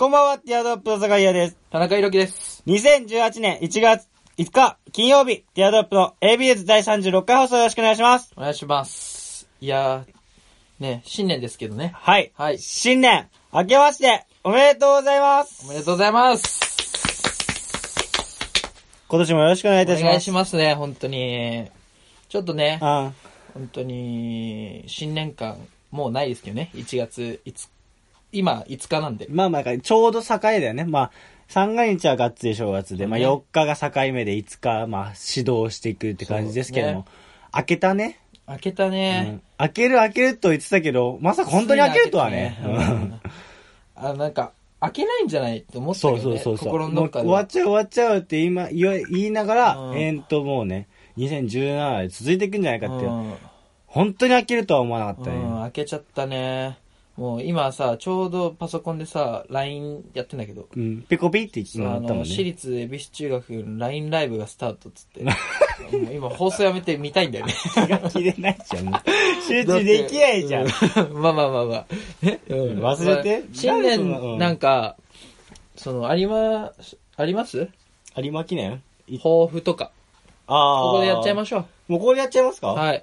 [0.00, 1.56] こんばんは、ティアドロップの坂井です。
[1.72, 2.62] 田中裕樹です。
[2.68, 8.32] 2018年1月5日、金曜日、ティアドロップの ABS 第36回放送よろしくお願いします。
[8.36, 9.48] お願いします。
[9.60, 11.90] いやー、ね、新年ですけどね。
[11.96, 12.30] はい。
[12.36, 15.66] はい新年、明けまして、おめでとうございます。
[15.66, 16.60] おめでとうございます。
[19.08, 20.02] 今年もよろしくお願いいたします。
[20.04, 21.68] お願いしますね、本当に。
[22.28, 22.88] ちょっとね、うん。
[22.88, 23.14] 本
[23.72, 25.58] 当に、新年間、
[25.90, 26.70] もうないですけどね。
[26.76, 27.68] 1月、いつ、
[28.32, 29.26] 今、5日なんで。
[29.30, 30.84] まあまあ、ちょうど境だよね。
[30.84, 31.10] まあ、
[31.48, 37.06] 三が日はがっつり正月で、まあね4日が境目で5日、まあ指導していくって感じですけども、そうね
[37.52, 38.20] 開けたね。
[38.46, 39.42] 開けたうねん。
[39.56, 42.36] 開ける開けると言ってたけど、まさか本当に開けるとはね。
[42.36, 43.20] ねうん
[43.96, 46.38] あ、なんか、開けないんじゃないって思ったけそうどね。
[46.38, 46.72] そうそうそう。
[46.72, 47.34] 心のもうどっかでは。
[47.34, 53.06] 終わっちゃう終わっちゃうって今言い言いながら、うんえーんともうね、2017で続いていくんじゃないかって。
[53.06, 53.34] うん
[53.90, 55.38] 本当に開けるとは思わなかったね。
[55.38, 56.76] うん、開けちゃったね。
[57.18, 61.02] もう今さ、ちょうどパソコンでさ、LINE やってんだけど、うん。
[61.02, 62.44] ペコピって言ってたもん私ね。
[62.44, 65.24] 立恵比寿中学の LINE ライブがスタートっつって。
[65.98, 67.54] もう今放送やめて見たいんだよね。
[67.74, 68.92] 気が切れないじゃん。
[69.48, 70.66] 集中できないじゃん。
[70.66, 70.68] う
[71.18, 71.86] んまあまあまあまあ。
[72.24, 73.38] ねうん忘れて？
[73.40, 74.96] まあ新年、なんか、
[75.74, 76.72] その、ありま、
[77.16, 77.68] あります
[78.16, 78.80] 有馬記念？
[79.08, 79.90] い抱負とか。
[80.46, 80.82] ああ。
[80.84, 82.74] ここでやっちゃいましょもうここでやっちゃいますか？
[82.74, 82.76] う。
[82.76, 83.02] はい。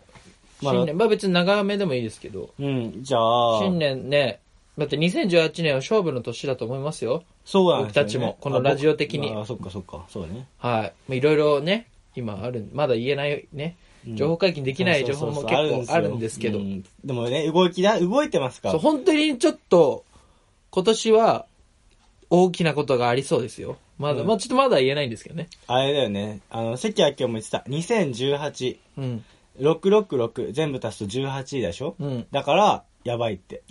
[0.61, 3.59] まあ新年、まあ別に長めでもいいですけど、うん、じゃあ。
[3.59, 4.39] 新年ね、
[4.77, 7.23] だって2018年は勝負の年だと思いますよ。
[7.45, 10.05] そうね僕たちもこのラジオ的にあ、そっかそっか。
[10.09, 10.47] そうだね。
[10.57, 10.93] はい。
[11.07, 13.75] まあいろいろね、今ある、まだ言えないね、
[14.07, 18.69] 情報解禁できない情報も結構あるんですけど、うんでもね、動きだ、動いてますか？
[18.69, 18.71] ら。
[18.73, 20.03] そう、本当にちょっと、
[20.71, 21.45] 今年は、
[22.29, 23.77] 大きなことがありそうですよ。
[23.97, 25.47] まだ、うんまあちょっとまだ言えないんですけどね。
[25.67, 26.41] あれだよね。
[26.49, 27.63] あの、関明夫も言ってた。
[27.67, 29.25] 2018、うん。
[29.59, 31.95] 666全部足すと18でしょ？
[31.99, 32.27] うん。
[32.31, 33.61] だから、やばいって。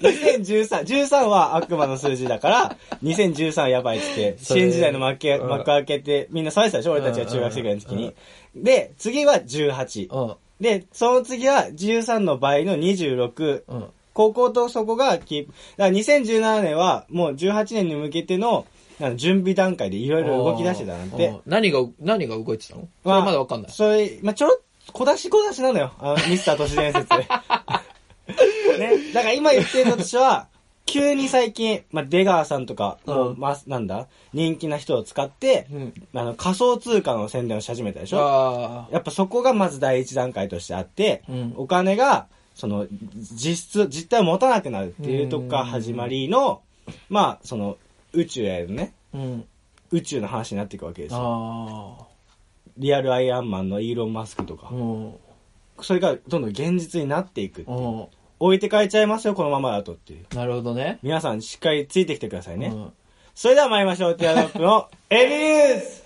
[0.00, 6.92] 2013、13は悪魔の数字だから、2013はやばいって、新時代の幕開けうん幕開けて、みんな騒いでたでしょ？
[6.92, 8.14] 俺たちが中学生ぐらいの時に。
[8.56, 10.08] で、次は18。
[10.12, 10.34] うん。
[10.60, 13.62] で、その次は13の倍の26。
[13.68, 13.84] うん。
[14.12, 15.52] 高校とそこがキープ。
[15.76, 18.64] だから2017年はもう18年に向けての
[19.16, 21.40] 準備段階でいろいろ動き出してたなんてうん。
[21.46, 22.88] 何が、何が動いてたの？
[23.02, 23.72] それはまだわかんない。
[23.72, 24.60] それ、まあ、ちょろっ、
[24.92, 25.92] 小出し小出しなのよ。
[25.98, 27.08] あの、 ミスター都市伝説。
[28.78, 29.12] ね。
[29.12, 30.48] だから今言ってるのとしては、
[30.86, 35.94] 急に最近、まあ、出川さんとか、もう、うんまあ、なんだ、人気な人を使って、うん。
[36.14, 38.18] あの、仮想通貨の宣伝をし始めたでしょ？
[38.20, 46.60] あやっぱそこがまず第一段階としてあって、うんお金が、その、実質、実態を持たなくなるっていうとこから始まりの、
[47.08, 47.78] まあ、その、
[48.14, 49.18] 宇宙へのね、あ。
[49.18, 49.44] うん。
[49.90, 51.98] 宇宙の話になっていくわけですよ。
[52.00, 52.06] あ
[52.76, 54.70] リアルアイアンマンのイーロン・マスクとか。
[55.80, 57.62] それがどんどん現実になっていく。
[57.66, 58.06] うん。
[58.40, 60.34] 置いてかれちゃいますよ、このままだとっていう。
[60.34, 60.98] なるほどね。
[61.02, 62.68] 皆さんしっかりついてきてくださいね。
[62.68, 62.92] うん
[63.34, 66.03] それでは参りましょう、ティアドロップのエビニュース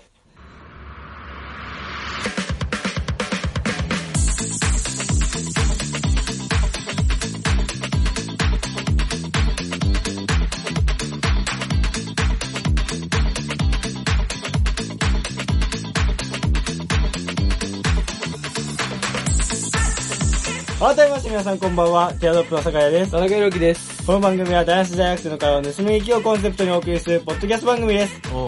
[21.29, 23.11] 皆さんこんばんは、ティアドロップの酒井です。
[23.11, 24.03] 田中裕樹です。
[24.03, 28.19] この番組は男子大学生の会話を盗み聞きをコンセプトにお送りするポッドキャスト番組です。
[28.33, 28.47] うん。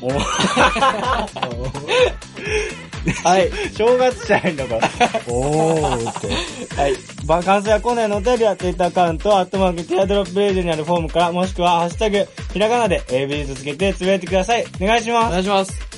[3.24, 3.50] はい。
[3.74, 4.82] 正月じゃないんだから。
[5.28, 6.28] おーって。
[6.74, 6.94] はい。
[7.24, 14.66] 番感想やコーナーのお便りは Twitter アカウント、アットマークティアドロップレイディにあるフォームから、もしくはハッシュタグ、ひらがなで AB とつけてつぶやいてください。
[14.78, 15.30] お願いしおます。
[15.30, 15.89] 願いします。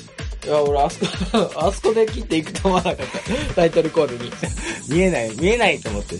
[0.45, 3.07] いや、俺、あそこ、あそこで切っていくと思わなかっ
[3.47, 3.53] た。
[3.55, 4.31] タイトルコールに。
[4.89, 6.15] 見えない、見えないと思って。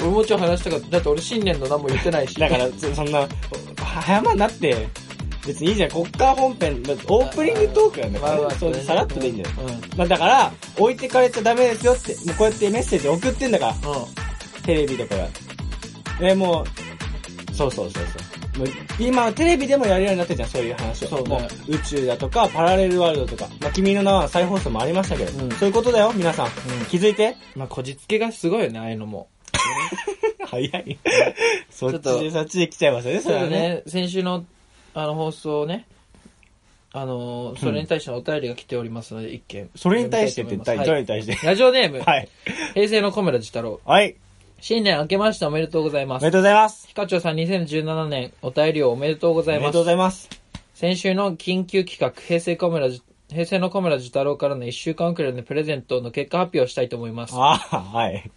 [0.00, 0.88] 俺もうちょい話したかった。
[0.90, 2.38] だって俺新年の何も言ってないし。
[2.38, 3.26] だから、そそんな、
[3.76, 4.88] 早まんなって、
[5.46, 5.90] 別にいいじゃん。
[5.90, 9.50] こっから本編、オープニングトークなんだから、まあまあそうさらっとでいいんだよ。
[9.60, 9.98] うん。
[9.98, 13.72] まあだから、置いてかれちゃダメですよって、もうこうやってメッセージ送ってんだから。
[13.72, 14.62] うん。
[14.62, 15.28] テレビとかが。
[16.20, 16.64] え、も
[17.50, 18.37] う、そうそうそうそう。
[18.98, 21.08] 今、テレビでもやるようになってるじゃん、そういう話を。
[21.08, 23.48] そうねもう宇宙だとか、パラレルワールドとか。
[23.60, 26.46] まあ、君の名は再放送もありましたけど、うんそういうことだよ、皆さん。
[26.46, 26.50] ん
[26.90, 27.36] 気づいて。
[27.56, 29.28] まあ、こじつけがすごいよね、ああいうのも。
[30.46, 30.98] 早い。
[31.70, 33.48] そっちちょっで、そっちで来ちゃいますよね、それはね。
[33.48, 34.44] ね、先週の、
[34.94, 35.86] あの、放送ね、
[36.92, 39.68] あのー、それに対してのお便りが来ておりますので、一件。
[39.76, 41.46] それに対してってどれはいに対して？
[41.46, 42.28] ラジオネーム、はい。
[42.74, 43.80] 平成の小村寺太郎。
[43.84, 44.16] はい。
[44.60, 46.32] 新年明けましておめでとうございますおめで。
[46.32, 46.88] とうございます。
[46.88, 49.60] ヒカチョウさん2017年お便りをおめでとうございま。
[49.60, 50.28] おめですとうございます。
[50.74, 57.34] 先週の緊急企画、平成小村じ、平成の小村寿太郎からの1週間遅れのプレゼントの結果発表をしたいと思います。
[57.36, 58.30] ああ、はい。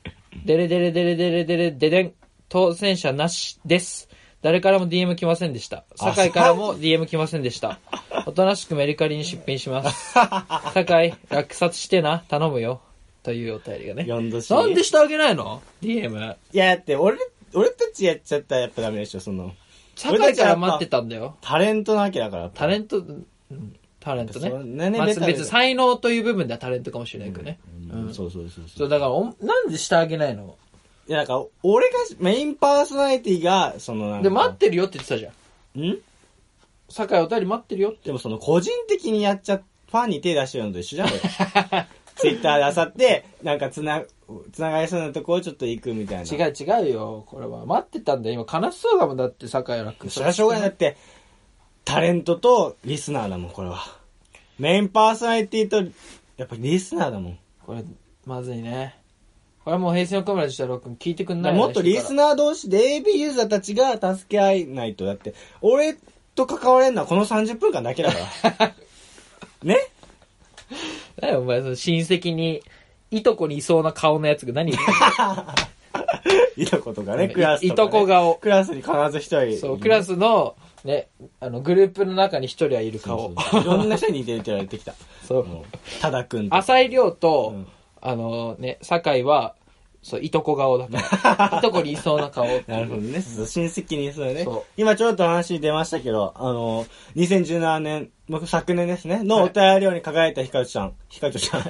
[0.46, 2.14] デレデレデレデレデレデデン。
[2.50, 4.10] 当選者なしです。
[4.42, 5.86] 誰からも DM 来ませんでした。
[5.96, 7.80] 酒井からも DM 来ませんでした。
[8.26, 10.14] おとなしくメルカリに出品します。
[10.74, 12.82] 酒井、落札してな、頼むよ。
[13.24, 14.04] というお便りがね。
[14.04, 14.50] 読んどし。
[14.52, 16.36] なんでしてあげないの ?DM。
[16.54, 17.18] いや、だって、俺、
[17.54, 19.54] 俺たちやっちゃったらやっぱダメでしょ、その。
[19.96, 21.38] 酒井から待ってたんだよ。
[21.42, 22.50] タレントなわけだから。
[22.50, 23.26] タレント、うん
[24.00, 24.50] タレントね。
[24.50, 27.60] そうねまあ、別に才能という部分ではタレントかもしれないけどね。
[27.94, 28.90] うんそうそうそうそ、そうう。
[28.90, 30.58] だからお、なんでしてあげないの？
[31.08, 35.32] いや、なんか、俺が、メインパーソナリティが、そのなんかで、待ってるよって言ってたじゃ
[35.78, 35.82] ん。
[35.82, 35.98] ん？
[36.90, 38.00] 酒井お便り待ってるよって。
[38.06, 41.20] でもその個人的にやっちゃ、ファンに手出してるのと一緒じゃん、俺
[42.22, 44.04] ツイッターであさって、なんかつな、
[44.52, 46.46] つながりそうなとこをちょっと行くみたいな。
[46.46, 47.24] 違う違うよ。
[47.28, 47.66] これは。
[47.66, 48.46] 待ってたんだよ。
[48.48, 50.10] 今悲しそうだもんだって、酒井楽。
[50.10, 50.62] それはしょうがない。
[50.64, 50.98] だって、
[51.84, 53.80] タレントとリスナーだもん、これは。
[54.60, 55.78] メインパーソナリティと、
[56.38, 57.40] やっぱりリスナーだもん。
[57.66, 57.84] これ、
[58.26, 59.02] まずいね。
[59.64, 65.06] これはもう平成のカメラでしたら君聞いてくんないもっとリスナナー同士で AB ユーザーたちが助け合えないと。
[65.06, 65.98] だって、俺
[66.36, 68.18] と関われるのはこの30分間だけだか
[68.60, 68.76] ら。
[69.64, 69.76] ね？
[69.76, 69.91] ー。
[71.22, 72.62] だよ、お前、その親戚に、
[73.12, 74.84] いとこにいそうな顔のやつが何言っ
[76.56, 77.74] て いとことかね、いクラスとか、ね。
[77.74, 79.46] いとこ顔クラスに必ず一人。
[79.46, 81.08] んのそう、クラスの、ね、
[81.40, 83.32] あの、グループの中に一人はいる顔。
[83.32, 84.94] いろんな人に似てるって言われてきた。
[85.28, 85.48] そう。
[86.02, 86.56] ただくんと。
[86.56, 87.68] 浅井亮と、うん
[88.02, 89.56] あのね、酒井は、
[90.02, 91.60] そう、いとこ顔だから。
[91.60, 92.48] いとこにいそうな顔。
[92.66, 93.22] なるほどね。
[93.22, 94.64] そう親戚にそうねそう。
[94.76, 96.86] 今ちょっと話出ましたけど、あの、
[97.16, 100.94] 2017年、僕昨年ですね、のはいお便りをに輝いたヒカチさん。
[101.10, 101.62] ヒカチさん。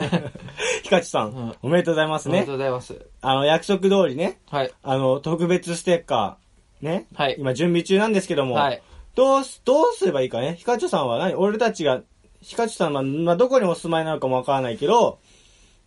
[0.84, 2.52] ヒカチさん、うんおめでとうございますねおめでと。
[2.54, 3.08] うございます。
[3.22, 4.72] あの、約束通りね、はい。
[4.84, 7.08] あの、特別ステッカー、ね。
[7.16, 8.81] はい今準備中なんですけども、はい。
[9.16, 10.54] どうす、どうすればいいかね。
[10.56, 11.34] ヒカチョさんは何？
[11.34, 12.04] 俺たちが、
[12.42, 15.18] ヒカチョさんは、まあ、どこにお住まいなのかもわからないけど、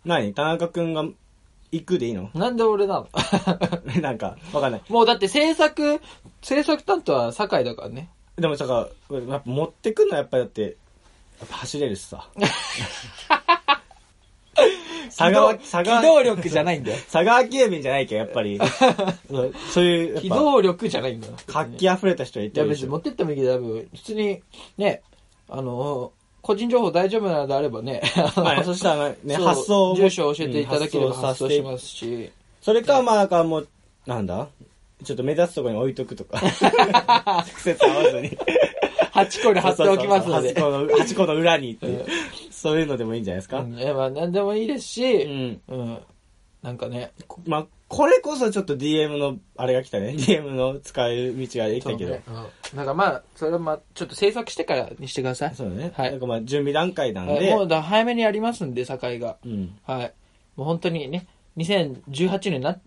[0.05, 0.35] 何？
[0.35, 1.05] 田中くんが
[1.70, 2.31] 行くでいいの？
[2.35, 3.09] なんで俺なの？
[4.03, 4.82] なんか、わかんない。
[4.88, 6.00] もうだって制作、
[6.43, 8.11] 制作担当は酒井だからね。
[8.36, 10.69] でもさ、やっぱ持ってくんのはやっぱりだって、や
[11.46, 12.28] っぱ走れるしさ。
[15.16, 16.98] 佐川、佐機川、動力じゃないんだよ。
[17.10, 18.58] 佐川急便じゃないけど、やっぱり。
[19.70, 21.34] そういう、機動力じゃないんだよ。
[21.46, 22.81] ぱ、活気溢れた人いいやてるでしょ。
[22.81, 24.42] 別に持ってってもいいけど、多分、普通に、
[24.76, 25.02] ね、
[25.48, 28.02] あの、個人情報大丈夫なのであればね、
[28.36, 33.69] まあね、そしたらね、発送を住所を教えていただければうん発送しますし、それか、まあ、なんかもう、
[34.06, 34.48] なんだ？
[35.05, 36.41] ちょっと目立つところに置いとくとか。
[36.43, 38.31] 直接会わずに。
[39.15, 40.55] 8個に貼っておきますので。
[40.55, 42.05] 8個の、8個の裏にっていう。
[42.51, 43.61] そういうのでもいいんじゃないですか？
[43.61, 45.61] うん、まあ何でもいいですうし、ん。
[45.69, 45.99] うん。
[46.62, 47.12] なんかね、
[47.47, 50.15] まあ、これこそちょっと DM の、あれが来たね。
[50.19, 52.06] DM の使える道ができたけど。
[52.06, 52.31] そうねう
[52.77, 55.55] んなんかまあ、それはまあ、ちょっと制作してからにしてください。
[55.55, 55.93] そうだね。
[55.95, 57.51] はいなんかまあ、準備段階なんはいで。
[57.55, 59.37] もうだ早めにやりますんで、酒井が。
[59.45, 59.79] うん。
[59.87, 60.12] はい。
[60.56, 61.27] もう本当にね、
[61.59, 62.79] 2018年な、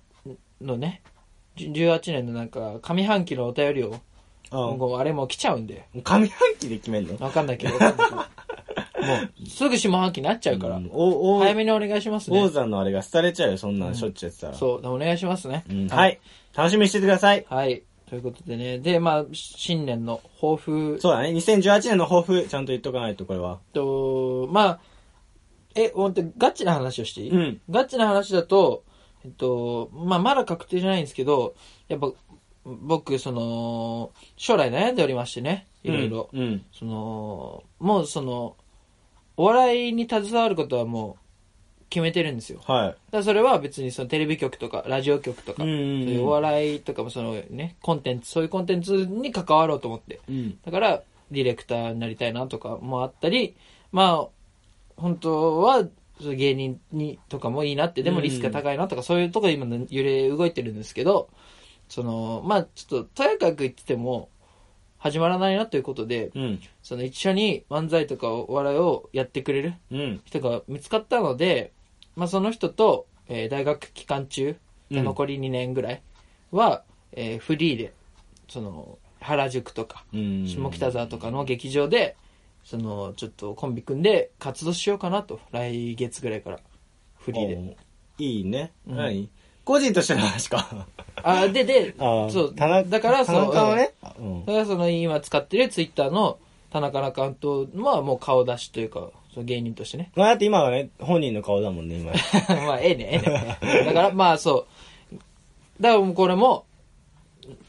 [0.60, 1.12] のね、じ
[1.58, 3.96] 18年のなんか、上半期のお便りを、
[4.50, 7.18] あ今後あれもう来ちゃうんで、上半期で決めんの？
[7.20, 8.24] わかんないけど、わかんないけども
[9.46, 12.52] う、すぐ下半期になっちゃうから、うんお、お、早めにお願いします王ね。
[12.52, 14.54] 山のあれが廃れちゃうよ、そんなんしょっちゅうやってたら。
[14.54, 15.66] そう、お願いしますね。
[15.70, 16.20] うんはい。
[16.56, 17.46] 楽しみにしててください。
[17.50, 17.84] はい。
[18.10, 21.30] ということでね、で、まあ、新年の抱負そうだね。
[21.30, 23.60] 2018年の抱負、ちゃんと言っとかないと、これは。
[23.74, 24.80] と、まあ、
[25.76, 28.84] え、ほんと、ガチな話をしていい、うんガチな話だと、
[29.28, 31.56] えっと、まあ、まだ確定じゃないんですけど、
[31.90, 32.12] やっぱ、
[32.66, 36.30] 僕、その、将来悩んでおりましてね、いろいろ。
[36.34, 36.40] うん。
[36.40, 36.66] うん。
[36.72, 38.56] その、もうその、
[39.36, 41.18] お笑いに携わることはも
[41.82, 42.62] う決めてるんですよ。
[42.66, 42.96] はい。
[43.12, 50.20] らそれは別にそのテレビ局とかラジオ局とか、うんうんうんそういうお笑いとかもそのね、コンテンツ、そういうコンテンツに関わろうと思って。
[50.28, 50.58] うん。
[50.66, 53.56] だから、ディレクターになりたいなとかもあったり、
[53.92, 54.28] まあ、
[54.98, 55.88] 本当は、
[56.20, 61.30] 芸人にとかもいいなって、でもリスクが高いなとか、そういうところで今揺れ動いてるんですけど、
[61.90, 64.30] その、まあ、ちょっと、とやかく言ってても、
[65.00, 66.60] 始まらないなということで、うん。
[66.82, 70.22] その一緒に漫才とかお笑いをやってくれるうん。
[70.26, 71.72] 人が見つかったので、
[72.16, 74.56] まあその人と、えー大学期間中、
[74.90, 76.02] うん残り2年ぐらい
[76.52, 77.94] は、えーフリーで、
[78.50, 80.48] その、原宿とか、うん。
[80.48, 82.16] 下北沢とかの劇場で、
[82.68, 85.40] その、ちょっとコンビ組んで活動しようかなと。
[85.52, 86.60] 来月ぐらいから。
[87.18, 87.78] フリーで。
[88.20, 88.74] おいいね。
[88.86, 89.30] うん何？
[89.64, 90.86] 個人としての話か。
[91.24, 93.94] あ、で、で、 あそう、田中だから、田そう、中はね？
[94.20, 100.12] うんだからその今使ってるツイッターの田中のアカウントはもう顔出しというか、その芸人としてね。
[100.18, 102.12] まあだって今はね、本人の顔だもんね、今。
[102.68, 103.86] まあ、ええね、ええね。
[103.86, 104.68] だから、まあそ
[105.14, 105.16] う。
[105.80, 106.66] だからもうこれも、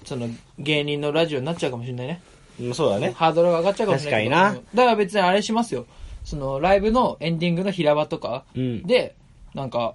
[0.04, 0.28] その
[0.58, 2.20] 芸人のラジオになっちゃうかもしれないね。
[2.60, 3.12] うんそうだね。
[3.16, 4.28] ハードルが上がっちゃうかもしれない。
[4.28, 5.86] 確かになうんだから別にあれしますよ。
[6.24, 8.82] そのライブのエンディングの平場とかうん。
[8.82, 9.16] で、
[9.54, 9.94] なんか、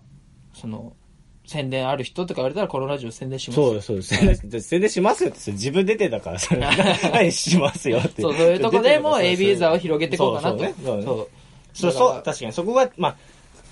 [0.53, 0.93] その、
[1.45, 3.55] 宣伝ある人とか言われたらこのラジオ宣伝します。
[3.55, 3.97] そうです、そう
[4.49, 4.67] です。
[4.69, 6.61] 宣伝しますよって、自分出てたから、それ。
[7.11, 8.21] 何しますよって。
[8.21, 10.59] そう、そういうとこでも AB ユーザーをを広げていこうかなと。
[10.59, 11.25] そうそうねそうね
[11.73, 12.53] そう、確かに。
[12.53, 13.15] そこが、まあ、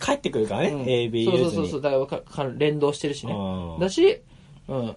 [0.03, 1.43] 帰ってくるからね、うん AB ユーザーに。
[1.45, 3.33] そうそうそう、だからかか連動してるしね
[3.79, 4.21] だし、
[4.67, 4.95] うん。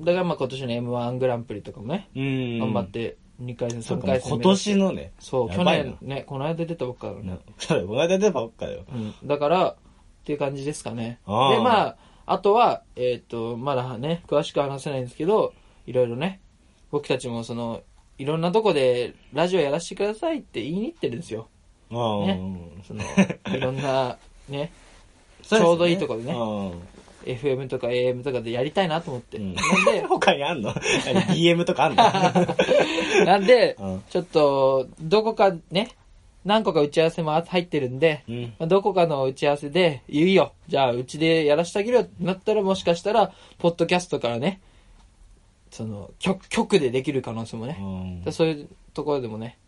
[0.00, 2.58] だからまあ今年の M1 グランプリとかもね、うん。
[2.58, 4.06] 頑張って2回戦、3そうか。
[4.08, 5.12] 回戦今年のね。
[5.18, 7.38] そう、去年ね、この間出たばっかだね。
[7.68, 8.84] この間出たばっかだよ。
[8.92, 9.14] うん。
[9.24, 9.76] だから、っ
[10.24, 11.20] ていう感じですかね。
[11.26, 15.54] で、まあ、あとは、えっ、と、まだね、詳しくは話せないんですけど、
[15.86, 16.40] いろいろね、
[16.90, 17.82] 僕たちもその、
[18.18, 21.48] いろんなとこでラジオやらせてくださいって言いに行ってるんですよ。
[21.90, 22.40] ああ、ね
[22.86, 23.02] その、
[23.56, 24.72] いろんな、ね、 ね
[25.42, 26.82] ちょうどいいとこでねうん。
[27.36, 29.38] FM とか AM とかでやりたいなと思って。
[29.38, 30.72] うんなんで、 他にあんの
[31.34, 32.02] ?DM とかあんの？
[33.24, 35.90] なんでうん、ちょっと、どこかね、
[36.44, 38.42] 何個か打ち合わせも入ってるんで、うん。
[38.58, 44.60] まあどこかの打ち合わせで、いいよ、じゃあうちでやらしてあげるよってなったら、もしかしたら、ポッドキャストからね、
[45.70, 47.78] その、局、局でできる可能性もね。
[48.32, 49.58] そういうところでもね、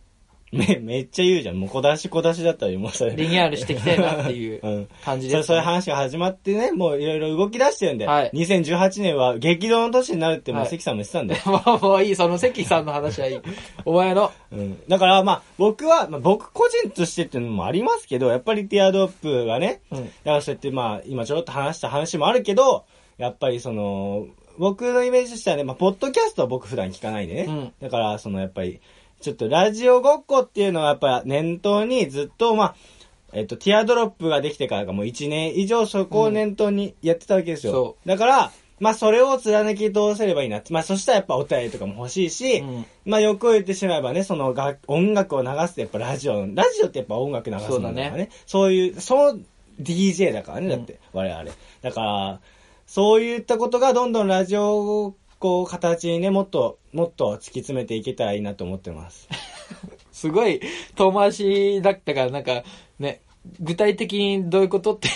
[0.53, 1.57] め、めっちゃ言うじゃん。
[1.57, 3.15] もう小出し小出しだったらもうそれ。
[3.15, 4.89] リニューアルしていきたいなっていう うん。
[5.05, 13.39] 感じです、そうそういう話が始まってね、もういろいろ動き出してるんで、はい2018年は激動の年になるってもうはい関さんも言ってたんで、 もう、もういい、その関さんの話はいい。
[13.85, 14.79] お前の、うん。
[14.89, 20.05] だからまあ僕は、まあ僕個人としてっていうのもありますけど、やっぱりティアドロップがね、うん。
[20.05, 22.85] だからそうやってまあ今ちょろっと話した話もあるけど、
[23.19, 24.27] やっぱりその、
[24.59, 27.45] 僕のイメージとしてはね、まあポッドキャストは僕普段聞かないでね。
[27.49, 28.81] うんだからそのやっぱり、
[29.21, 32.75] ちょっとラジオごっこっていうのはやっぱ念頭にずっとまあ、
[33.33, 37.73] えっと、ティアドロップができてからがもう1年以上そこを念頭にやってたわけですよ。
[37.73, 40.73] そだから、まあそれを貫き通せればいいなって。
[40.73, 48.31] まあそしたらやっぱお便りとかも欲しいし、うんまあよく言ってしまえばね、その楽音楽を流すってやっぱラジオ、ラジオってやっぱ音楽流すものだからね。
[48.47, 49.39] そういう、その
[49.81, 51.45] DJ だからね、だって、我々。
[51.83, 52.41] だから、
[52.87, 59.27] そういったことがどんどんラジオをこう形にね、もっと、もっと突き詰めていけたらいいなと思ってます。
[60.13, 60.61] すごい
[60.97, 62.63] 遠回しだったから、なんか、
[62.99, 63.23] ね、
[63.59, 65.09] 具体的にどういうことって。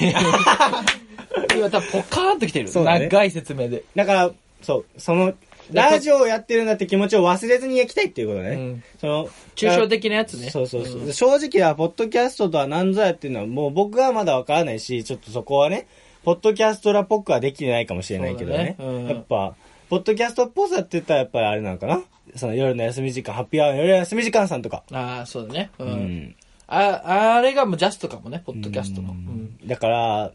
[1.54, 2.68] 今多分ポカーンときてる。
[2.68, 3.84] そうだね長い説明で。
[3.94, 4.30] だから、
[4.62, 5.34] そう、その、
[5.70, 8.48] ラジオをやってるんだって気持ちを忘れずに行きたいっていうことね。
[8.50, 10.48] うんその、抽象的なやつね。
[10.48, 11.06] そうそうそう。
[11.06, 15.86] ん正直は、ポッドキャストとは何ぞやっていうのは、もう僕はまだわからないし、ちょっとそこはね、
[16.24, 18.58] ポッドキャストらっぽくはできてないかもしれないけどね。
[18.58, 19.54] ねうんやっぱ、
[19.88, 22.02] ポッドキャストっぽさって言ったらやっぱりあれなのかな？
[22.36, 24.82] その夜の休み時間、ハッピーアワーの夜の休み時間さんとか。
[24.92, 25.70] ああ、そうだね。
[25.78, 25.84] う。
[25.84, 26.34] うんん。
[26.66, 29.12] あ、あれがもうジャストかもね、ポッドキャストの。
[29.12, 29.58] うん。
[29.66, 30.32] だから、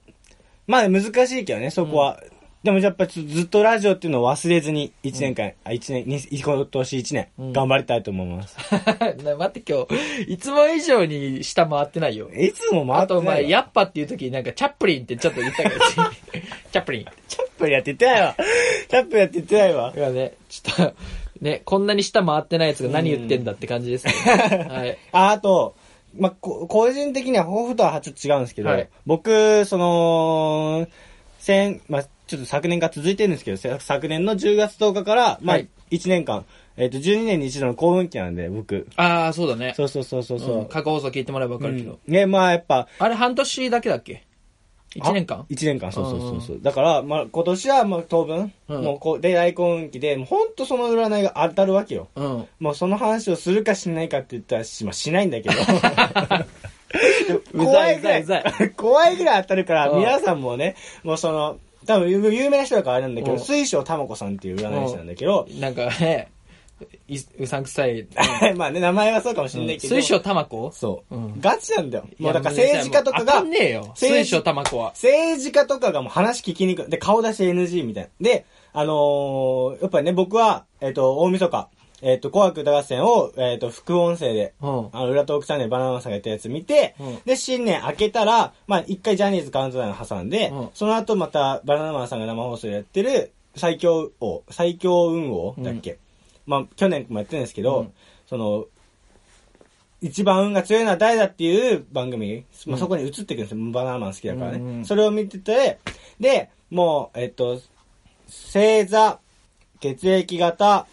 [0.68, 2.22] まあ難しいけどね、そこは。
[2.64, 8.58] でもやっぱりずっとラジオっていうのを忘れずに、1年間、あ、1年、に今年1年、うん頑張りたいと思います。
[9.24, 12.30] な待って今日、いつも以上に下回ってないよ。
[12.30, 17.06] いつも回あってないわとお前、ヤッパっていう時になんかチャップリンってちょっと言ったけど、 チャップリン。
[17.30, 18.36] チャップやって言ってないわ。
[18.90, 19.94] チャップやって言ってないわ。
[19.96, 20.96] いやね、ちょっと、
[21.42, 24.14] ね、こんなに下回ってないやつが何言ってんだって感じですね。
[24.68, 24.98] はい。
[25.14, 25.76] あ、あと、
[26.18, 30.88] まあ、こ個人的には抱負とはちょっと違うんですけど、はい僕、その、
[31.40, 36.46] 先、まあ、ちょっと昨年が続いてるんですけど、せ昨年の10月10日から、まあはい、1年間、
[36.78, 38.88] えっ、と、12年に一度の幸運期なんで、僕。
[38.98, 39.74] ああ、そうだね。
[39.76, 40.58] そうそうそうそうそう。
[40.60, 41.98] うん過去放送聞いてもらえばわかるけど。
[42.06, 44.28] うんね、まあ、やっぱ、あれ半年だけだっけ
[44.96, 46.60] ?1 年間 ?1 年間、そうそうそうそう。
[46.62, 52.10] だから、まあ、今年は、まあ、当分、うんもうこう、で、大幸運期で、もうほんとその占いが当たるわけよ。
[52.16, 52.48] うん。
[52.60, 55.56] もうその話をするかしないかって言ったらし,、まあ、しないんだけど。
[57.58, 58.26] 怖いぐらい
[58.76, 61.58] 怖いぐらい当たるから、うん皆さんもね、もうその、
[61.90, 66.30] 多分有有名な人だからあれなんだけど、うん水晶玉子さんっていう占い師なんだけど、なんかね、
[67.08, 68.06] いうさんくさい。
[68.56, 70.72] まあね、名前はそうかもしれないけど、水晶玉子？
[70.72, 72.06] そう、うんガチなんだよ。
[72.20, 73.92] もうだから政治家とかがねえよ。
[73.96, 74.90] 水晶玉子は。
[74.90, 76.90] 政治家とかがもう話聞きにくい。
[76.90, 78.10] で、顔出し NG みたいな。
[78.22, 81.70] で、あのーやっぱりね、僕は、えっ、と、大晦日、
[82.02, 84.90] えっ、と、紅白歌合戦を、えっ、と、副音声で、うん。
[84.92, 87.20] あの、裏トークチャンネルバナナマンさんがやったやつ見て、うん。
[87.26, 90.70] で、新年明けたら、まあ、一回ジャニーズカウントダウン挟んで、うん。
[90.74, 95.98] その後またバナナマンさんが生放送でやってる最強王、最強運王だっけ、
[96.46, 97.94] まあ、去年もやってるんですけど、うん。
[98.28, 98.66] その、
[100.02, 102.80] 一番運が強いのは誰だっていう番組、まあ、うん。
[102.80, 103.72] そこに映ってくるんですよ。
[103.72, 104.58] バナナマン好きだからね。
[104.60, 105.80] うんうんそれを見てて、
[106.20, 107.60] で、もう、えっと、
[108.28, 109.20] 星座、
[109.82, 110.88] 血液型、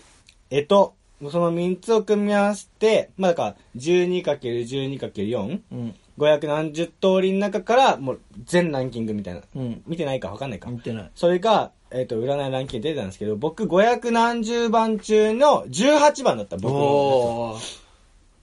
[0.50, 0.96] えと、
[1.30, 5.94] その3つを組み合わせて、まあだから 12×12×4、うん。
[6.18, 9.42] 500何十通りの中から、もう全ランキングみたいな。
[9.54, 9.82] うん。
[9.87, 10.70] 見てないか分かんないか。
[10.70, 11.11] 見てない。
[11.14, 17.58] それが、えっ、と、占いランキング出てたんですけど、僕500何十番中の18番だった、僕の。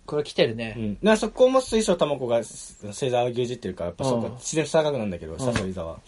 [0.06, 0.80] これ来てるねつ。
[0.80, 0.98] うん。
[1.01, 6.00] なそこも水晶玉子が星座を牛耳ってるから、やっぱそこうん自然不差額なんだけど、んさそり座は。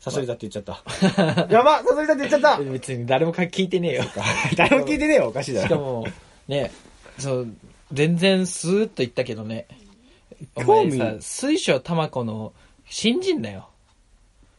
[0.00, 1.46] サソリだって言っちゃった。
[1.52, 4.04] やばサソリだって言っちゃった 別に誰も聞いてねえよ。
[4.56, 5.66] 誰も聞いてねえよ、おかしいだろ。
[5.66, 6.06] しかも、
[6.46, 6.70] ね、
[7.18, 7.48] そう、
[7.92, 9.66] 全然スーッと言ったけどね。
[10.54, 12.52] お前さ、水晶玉子の
[12.88, 13.68] 新人だよ。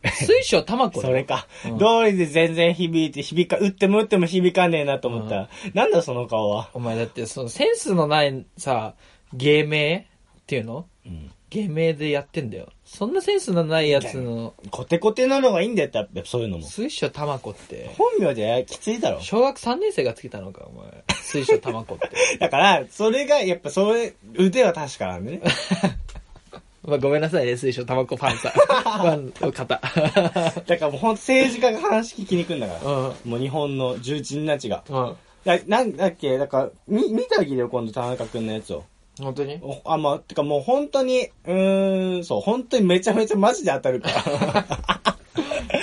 [0.04, 1.48] 水晶玉子それか。
[1.66, 6.70] うん通りで全然響いて、響か、打っても打っても響かねえなと思ったら、なんだその顔は？
[6.74, 8.94] お前だって、そのセンスのないさ、
[9.34, 10.04] 芸名っ
[10.48, 10.86] ていうの？
[11.06, 11.32] うん。
[11.50, 12.70] 芸名でやってんだよ。
[12.86, 16.66] そんなセンスのないやつの、コテコテなのがいいんだよって、やっぱそういうのも。
[16.66, 19.20] 水晶玉子って、本名じゃきついだろ。
[19.22, 21.04] 小学3年生がつけたのか、お前。
[21.24, 22.10] 水晶玉子って。
[22.40, 25.42] だから、それが、やっぱそれ、腕は確かなんでね。
[26.86, 28.52] まあ、ごめんなさいね、水晶玉子ファンさん。
[28.54, 29.66] ファンの方。
[29.66, 32.92] だからもうほんと政治家が話聞きに行くんだから。
[32.92, 33.32] うん。
[33.32, 34.84] もう日本の重鎮たちが。
[34.90, 35.16] うん。
[35.46, 38.84] だなんだっけ、だから、み、見たわけだよ、今度田中くんのやつを。
[39.24, 39.60] 本当に？
[39.62, 44.66] おあ、まあ、てかもう本当に、うーん、そう、本当にめちゃめちゃマジで当たるから。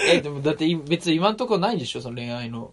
[0.12, 2.00] え、でもだってい別に今んとこないんでしょ？
[2.00, 2.72] その恋愛の。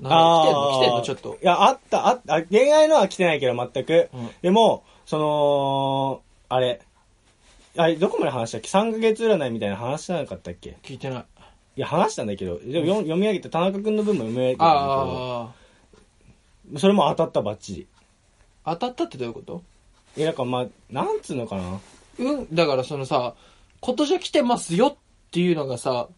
[0.00, 0.70] なんか来てんの？
[0.72, 1.02] 来てんの？
[1.02, 1.44] ちょっとい。
[1.46, 4.10] や、あった、あった、恋愛のは来てないけど、全く。
[4.12, 6.80] うんでも、その、あれ、
[7.76, 10.76] あれ、どこまで話したっけ ?3 ヶ月占いみたいな話しなかったっけ？
[10.82, 11.24] 聞いてない。
[11.76, 15.48] いや、話したんだけど、でも読読み上げて、田中くんの分も読み上げてたんだあ
[16.70, 17.86] けど、それも当たった、バッチリ。
[18.64, 18.76] あ。
[18.76, 19.62] 当たったってどういうこと？
[20.16, 21.80] いや、だからまあ、なんつうのかな？
[22.18, 23.34] うん、だからそのさ、
[23.80, 24.96] 今年は来てますよっ
[25.30, 26.08] ていうのがさ、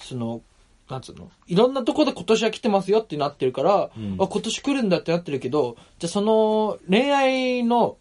[0.00, 0.40] その、
[0.88, 1.30] なんつうの？
[1.46, 7.96] いろんなとこで今年は来てますよってなってるから、うんあ、今年来るんだってなってるけど、じゃあその恋愛の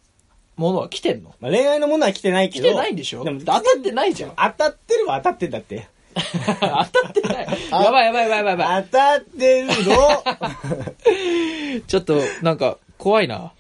[0.55, 1.35] ものは来てんの？
[1.39, 2.67] まあ、恋愛のものは来てないけど。
[2.69, 3.23] 来てないんでしょ？
[3.23, 4.31] でも、当たってないじゃん。
[4.35, 5.87] 当たってるは当たってんだって。
[6.13, 7.47] 当たってない。
[7.71, 8.83] やばいやばいやばいやばいやばい。
[8.83, 9.73] 当たってるの
[11.87, 13.53] ちょっと、なんか、怖いな。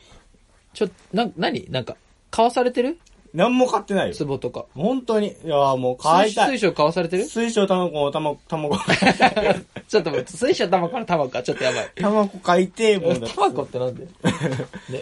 [0.73, 1.95] ちょ、な、なになんか、
[2.29, 2.97] 買わされてる？
[3.33, 4.25] 何も買ってないよ。
[4.25, 4.65] 壺とか。
[4.75, 5.35] 本当に。
[5.45, 6.49] いや、もう買いたい。
[6.49, 7.25] 水晶買わされてる？
[7.25, 8.75] 水晶卵の卵、卵、
[9.87, 11.91] ちょっと待って、水晶玉から玉か、ちょっとやばい。
[11.95, 13.35] 卵買いてえもんだって。
[13.35, 14.09] 玉子ってなんで、ね、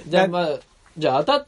[0.07, 0.59] じゃあまあ、
[0.97, 1.47] じゃあ当たっ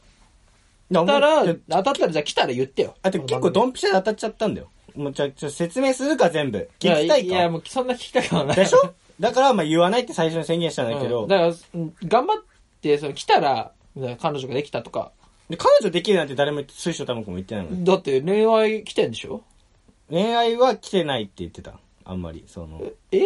[0.90, 2.94] だたら、当たったらじゃあ来たら言ってよ。
[3.02, 4.68] あと結構ドンピシャで当たっちゃったんだよ。
[4.94, 6.68] もうちょ、ちょ、説明するか全部。
[6.80, 7.50] 聞きたいいや、いやか。
[7.50, 8.56] もうそんな聞きたくはない。
[8.56, 8.92] でしょ？
[9.20, 12.42] だから、まあ言わないって最初に宣言したんだけど、うんだから、うん頑張っ
[12.82, 15.12] て、その来たら、彼女ができたとか。
[15.48, 17.84] で彼女できるなんて誰も水晶卵も言ってないのに。
[17.84, 19.42] だって恋愛来てんでしょ？
[20.08, 21.74] 恋愛は来てないって言ってた。
[22.04, 23.22] あんまり、その、え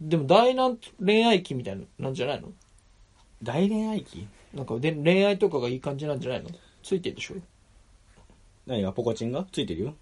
[0.00, 2.48] でも大難恋愛期みたいな、なんじゃないの？
[3.42, 4.26] 大恋愛期？
[4.54, 6.50] なんかで恋愛とかがいい感じなんじゃないの？
[6.82, 7.34] ついてるでしょ？
[8.68, 8.92] 何が？
[8.92, 9.94] ポコチンがついてるよ。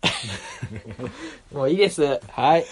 [1.52, 2.20] もういいです。
[2.28, 2.64] はい。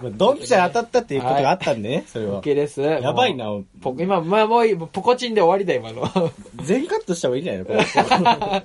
[0.00, 2.42] まあドンピシャで当たったっていうことがあったんでね、それは。
[2.42, 2.80] OK です。
[2.80, 3.46] やばいな。
[3.80, 6.32] ポ今、まあもういい、ポコチンで終わりだよ、今の。
[6.64, 7.66] 全カットした方がいいんじゃないの？
[7.70, 8.64] これ。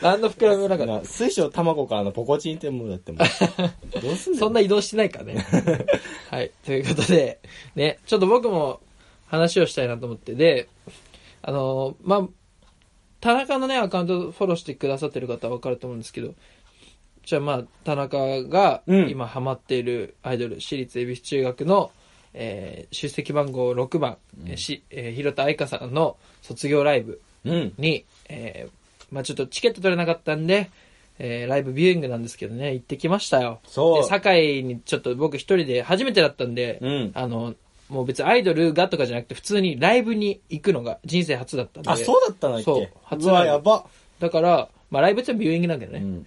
[0.00, 4.00] 何の膨らみもなかっな水晶卵からのポコチンってもうだってもう。
[4.00, 4.40] どうすんた。
[4.40, 5.44] のそんな移動してないからね。
[6.30, 6.50] はい。
[6.64, 7.40] ということで、
[7.74, 8.80] ね、ちょっと僕も
[9.26, 10.68] 話をしたいなと思って、で、
[11.42, 12.28] あの、まあ、
[13.26, 16.34] 田中のね、アカウントフォローしてくださってる方はわかると思うんですけど、
[17.24, 21.90] じゃあまあ、田中がうん今ハマっているアイドル、私立恵比寿中学の、
[22.34, 27.72] えー出席番号6番、えーしえー広田愛香さんの卒業ライブうん。
[27.78, 30.70] に、えーまあちょっとチケット取れなかったんで、
[31.18, 33.58] えーライブビューイングなんですけどね、行ってきましたよ。
[33.66, 37.54] そうで、堺にちょっと僕一人で初めてだったんで、うんあの、
[37.88, 41.90] もう別にアイドルがとかじゃなくて普通にライブに行くのが人生初だったんで。
[41.90, 42.64] あ、そうだったんだっけ？
[42.64, 43.84] そう初うわ、やば。
[44.18, 46.04] だから、まあライブってビューイングなんだけどね。
[46.04, 46.26] ん。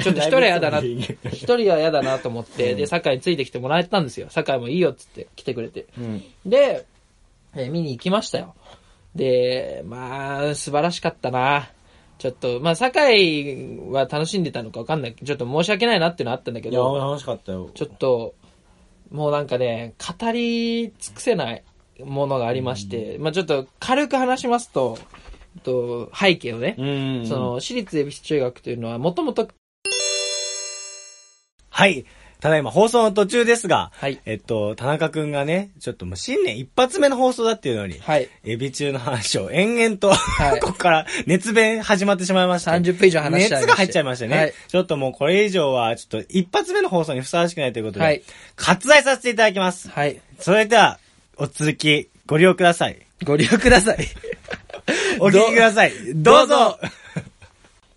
[0.00, 4.28] ちょっと一人は嫌だな、一人は嫌だなと思って、で、堺についてきてもらえたんですよ。
[4.30, 5.86] 堺もいいよっつって来てくれて。
[5.98, 6.24] うん。
[6.44, 6.86] で、
[7.54, 8.54] えー見に行きましたよ。
[9.14, 11.70] で、まあ、素晴らしかったな。
[12.18, 17.70] ちょっと、まあ、堺は楽しんでたのかわかんないけど、ちょっと申し訳ないなっていうのはあったんだけいや、ど、楽しかったよ。
[17.74, 18.34] ちょっと、
[19.10, 21.64] もうなんかね、語り尽くせない
[22.04, 24.98] ものがありまして、まあちょっと軽く話しますと、
[25.62, 26.84] と背景をね、う
[27.24, 27.26] ん。
[27.26, 29.48] その、私立恵比寿中学というのは、もともと、
[31.70, 32.04] はい。
[32.40, 38.28] ただいま放送の途中ですが、はいえっと、田中くんがね、ちょっともう新年一発目の放送だっていうのに、はい。
[38.44, 42.72] エビ中の話を延々と、はい ここから熱弁始まってしまいました。
[42.72, 44.36] 30分以上話して熱が入っちゃいましたね。
[44.36, 48.22] はいちょっともうこれ以上は、ちょっと一発目の放送にふさわしくないということで、はい
[48.56, 49.88] 割愛させていただきます。
[49.88, 50.20] はい。
[50.38, 50.98] それでは、
[51.36, 52.98] お続き、ご利用ください。
[53.24, 54.08] ご利用ください。
[55.20, 55.92] お聞きください。
[56.14, 56.78] どうぞ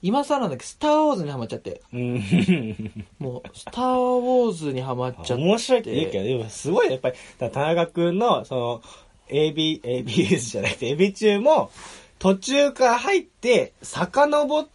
[0.01, 1.81] 今更なんだけど、スターウォーズにハマっちゃって。
[1.93, 5.43] うんもう、スターウォーズにハマっちゃって。
[5.43, 8.81] 面白いって言うけど、でもすごいやっぱり、だから田中くんの、その、
[9.29, 11.71] AB、ABS じゃなくて、エビ中も、
[12.17, 14.67] 途中から入って、遡っ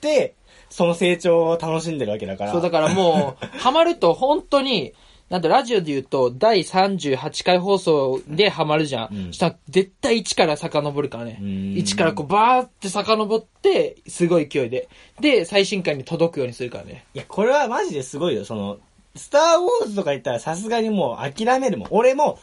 [0.00, 0.34] て、
[0.68, 2.52] その成長を楽しんでるわけだから。
[2.52, 4.94] そう、だからもう、ハマると本当に、
[5.32, 9.08] なんてラジオで言うと、第38回放送でハマるじゃん。
[9.16, 11.38] うんしたら絶対1から遡るからね。
[11.40, 14.90] うん1からこうバーって遡って、すごい勢いで。
[15.20, 17.06] で、最新回に届くようにするからね。
[17.14, 18.44] いや、これはマジですごいよ。
[18.44, 18.76] その、
[19.16, 21.88] スターウォーズとか言ったらさすがにもう諦めるもん。
[21.92, 22.38] 俺も、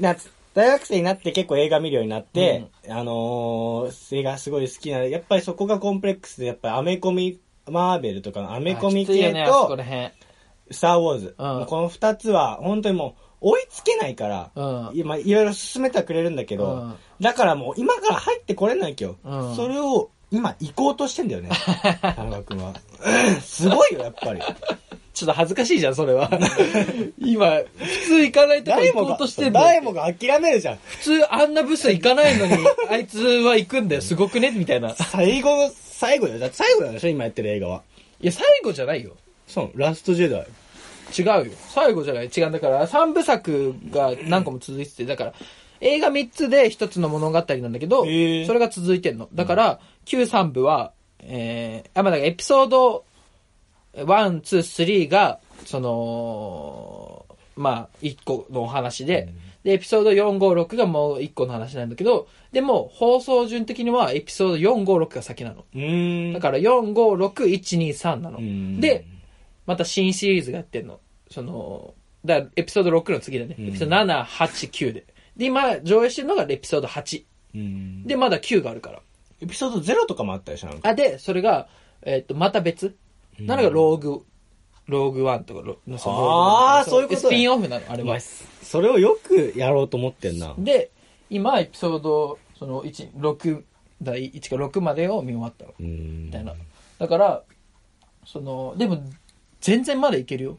[0.00, 0.16] な
[0.54, 7.38] 大学生になって結構映画見るようになって、あのー、映画すごい好きなやっぱりそこがコンプレックスで、やっぱりアメコミ、
[7.70, 9.78] マーベルとかのアメコミ系と。
[10.70, 11.34] スター・ウォーズ。
[11.38, 19.16] うんこの二つは、本当にもう、追いつけないから、うん今、いろいろ進めてはくれるんだけど、うんだからもう、今から入ってこれない今日。
[19.24, 21.50] うんそれを、今、行こうとしてんだよね。
[22.02, 22.74] 田中君は。
[23.00, 24.40] う んすごいよ、やっぱり。
[25.14, 26.28] ちょっと恥ずかしいじゃん、それは。
[27.18, 27.46] 今、
[27.78, 29.66] 普通行かないとこ行こうとしてん、だよ。
[29.66, 30.76] 誰もが諦めるじゃん。
[30.76, 32.52] 普通あんなブス行かないのに、
[32.90, 34.50] あいつは行くんだよ、すごくね？
[34.50, 34.90] みたいな。
[34.90, 36.38] い最後、最後よ。
[36.38, 37.82] だって最後なんでしょ今やってる映画は。
[38.20, 39.12] や、最後じゃないよ。
[39.46, 40.46] そう、ラストジェダイ。
[41.16, 41.52] 違うよ。
[41.70, 42.26] 最後じゃない？
[42.36, 45.32] 違うんだから、三部作が何個も続いてて、だから、
[45.80, 49.28] 映画3つで1つの物語なんだけど、へーそれが続いてんの。
[49.34, 53.04] だから、旧3部は、えー、あ、まあ、だからエピソード
[53.94, 57.24] 1、2、3が、その、
[57.56, 59.28] まあ、1個のお話で、
[59.64, 65.64] で、エピソード4、5、6がもう1個の話なんだけど、でも、放送順的にはエピソード4、5、6が先なの。
[66.34, 68.38] だから、4、5、6、1、2、3なの。
[68.38, 69.04] うんで、
[69.66, 71.00] また新シリーズがやってんの。
[71.30, 73.56] その、だエピソード6の次だね。
[73.58, 75.06] うんエピソード7、8、9で。
[75.36, 77.24] で、今、上映してるのがエピソード8。
[77.54, 79.00] うんで、まだ9があるから。
[79.40, 80.70] エピソード0とかもあったでしょ。
[80.82, 81.68] あ、で、それが、
[82.02, 82.96] えっ、と、また別。
[83.38, 84.24] なのがローグ、
[84.86, 88.18] ローグワンとかロ、のそのあーローグそういうことねスピンオフなの、あれは。
[88.62, 90.54] それをよくやろうと思ってんな。
[90.58, 90.90] で、
[91.28, 93.62] 今、エピソード、その、1、6、
[94.00, 95.74] 第1から6までを見終わったの。
[95.78, 96.54] みみたいな。
[96.98, 97.42] だから、
[98.24, 99.02] その、でも、
[99.66, 100.58] 全然まだいけるよ。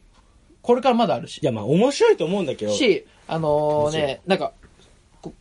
[0.61, 1.45] これからまだあるしい。
[1.45, 2.73] や、まあ面白いと思うんだけど。
[2.73, 4.51] し、あのね、なんか、
[5.21, 5.33] こ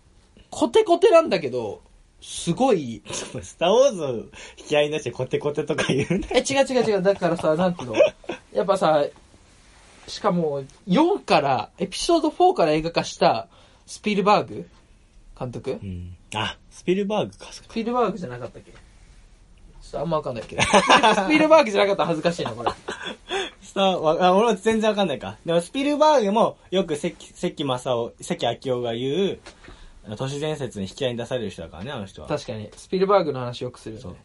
[0.51, 1.83] コテコテなんだけど、
[2.23, 4.09] すごい、スター・ウォーズを
[4.57, 7.97] 引き合いに出してコテコテとか言うんだえ、違う違う違う、だからさ、なんていうの？
[8.53, 9.05] やっぱさ、
[10.07, 13.49] しかも、4から、エピソード4から映画化した、
[13.87, 14.69] スピルバーグ？
[15.39, 15.73] 監督？
[15.83, 16.17] うん。
[16.35, 17.53] あ、スピルバーグか。
[17.53, 18.71] スピルバーグじゃなかったっけ？
[18.71, 18.79] ちょ
[19.89, 20.63] っとあんまわかんないけど。
[20.63, 20.69] ス
[21.29, 22.71] ピルバーグじゃなかったら恥ずかしいな、これ。
[23.67, 25.37] スター、わあ俺は全然わかんないか。
[25.45, 29.39] でもスピルバーグもよく関、関正夫、関明夫が言う、
[30.17, 32.29] 都市伝説に引き合いに出される人だからね、あの人は。
[32.29, 34.17] 確かに、スピルバーグの話よくするよね。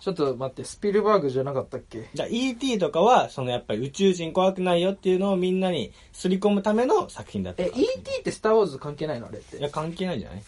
[0.00, 2.08] ちょっと待って、スピルバーグじゃなかったっけ？
[2.14, 7.66] じゃあ ET とかは、そのやっぱり宇宙人怖くないよっていうのをみんなにすり込むための作品だったえ。
[7.74, 9.58] ET ってスターウォーズ関係ないのあれって？
[9.58, 9.60] い。
[9.60, 10.42] や、関係ないんじゃない？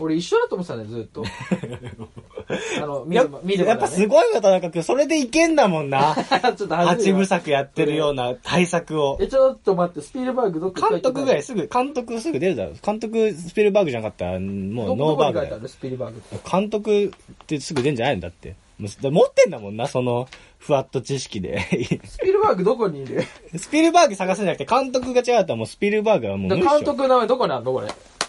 [0.00, 1.24] 俺一緒だと思ってたんだよ、ずっと。
[2.82, 4.82] あの、見やるま、見るまやっぱすごいよ、田中君。
[4.82, 6.14] それでいけんだもんな。
[6.56, 9.18] ちょっと八部作やってるような対策を。
[9.20, 12.72] え、ちょっと待って、スピルバーグどっか書監督ぐらいすぐ、監督すぐ出るだろ。
[12.84, 16.20] 監督スピルバーグじゃなかったら、もどうノーバーグスピルバーグ。
[16.50, 17.10] 監督っ
[17.46, 18.54] てすぐ出んじゃないんだって。
[18.80, 18.86] 持
[19.24, 21.58] ってんだもんな、その、ふわっと知識で。
[22.06, 23.24] スピルバーグどこにいる？
[23.56, 27.88] スピルバーグ探すんじゃなくて、監督が違うったらもうスピルバーグはもう監督の名前どこにあるのこれ？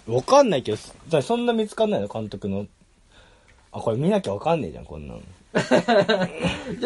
[0.10, 2.08] わかんないけど、じゃあそんな見つかんないの？
[2.08, 2.65] 監督の。
[3.72, 5.22] あ、これ見なきゃわかんねえじゃん、こんなの。
[5.54, 5.58] じ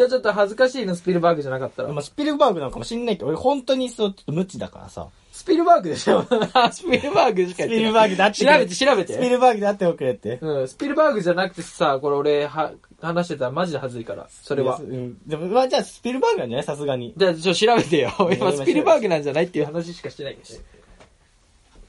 [0.02, 1.98] ゃあちょっと恥ずかしいの、スピルバーグじゃなかったらま。
[2.00, 5.08] あ、スピルバーグなのかもしんないけど、俺本当にそう、ちょっと無知だからさ。
[5.32, 6.22] スピルバーグでしょ
[6.72, 9.28] スピルバーグしかスピルバーグだって調べて、調べスピて。
[9.28, 10.38] ルバーグであっておくれって。
[10.40, 14.28] うん、スピルバーグじゃなくてさ、これ俺、は、話してたらマジで恥ずいから。
[14.30, 14.76] それは。
[14.78, 15.18] うん。
[15.26, 16.64] でも、まあじゃあスピルバーグなんじゃない？
[16.64, 17.12] さすがに。
[17.16, 18.12] じゃあ、ちょ、調べてよ。
[18.18, 19.44] や今、スピルバーグなんじゃない？
[19.44, 20.60] っていう話しかしてないし。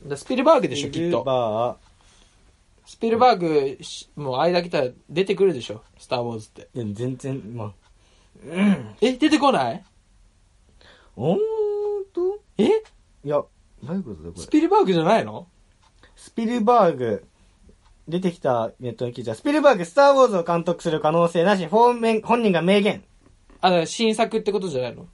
[0.06, 1.24] だスピルバーグでしょ、スピルきっと。
[1.24, 1.78] バ
[2.86, 3.38] スピルバー
[3.78, 6.70] グし、もう間来たら出てくるでしょ、スター・ウォーズって。
[6.76, 6.84] ー。
[6.86, 7.74] いや、全然、まあ。
[9.02, 9.84] え、出てこない？
[11.16, 11.40] ほん
[12.14, 12.40] と？
[12.58, 12.66] え？
[12.66, 12.70] い
[13.24, 13.50] や、ど
[13.90, 14.52] ういうことだこスれ。
[14.52, 15.48] ピルバーグじゃないの？
[16.16, 17.26] スピルバーグ、
[18.08, 23.04] 出てきたネットの記事は、スピルバーグ、スター・ウォーズを監督する可能性なし、本面本人が明言。
[23.62, 25.08] あ、だから新作ってことじゃないの？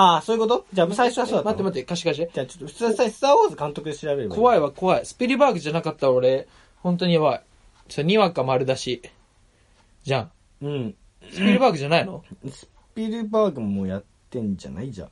[0.00, 0.64] ああ、そういうこと？
[0.72, 2.28] じゃあ最初はそうだったの待って待って、貸し貸し。
[2.32, 4.40] じゃあちょっと普通さ、スター・ウォーズ監督で調べればいい。
[4.40, 5.06] 怖いわ、怖い。
[5.06, 6.46] スピルバーグじゃなかったら俺、
[6.82, 7.42] 本当にやばい。
[7.88, 9.02] それ、にわか丸出し。
[10.04, 10.30] じゃん。
[10.62, 10.94] うん。
[11.28, 12.22] スピルバーグじゃないの？
[12.48, 14.92] スピルバーグもやってんじゃない？
[14.92, 15.10] じゃん。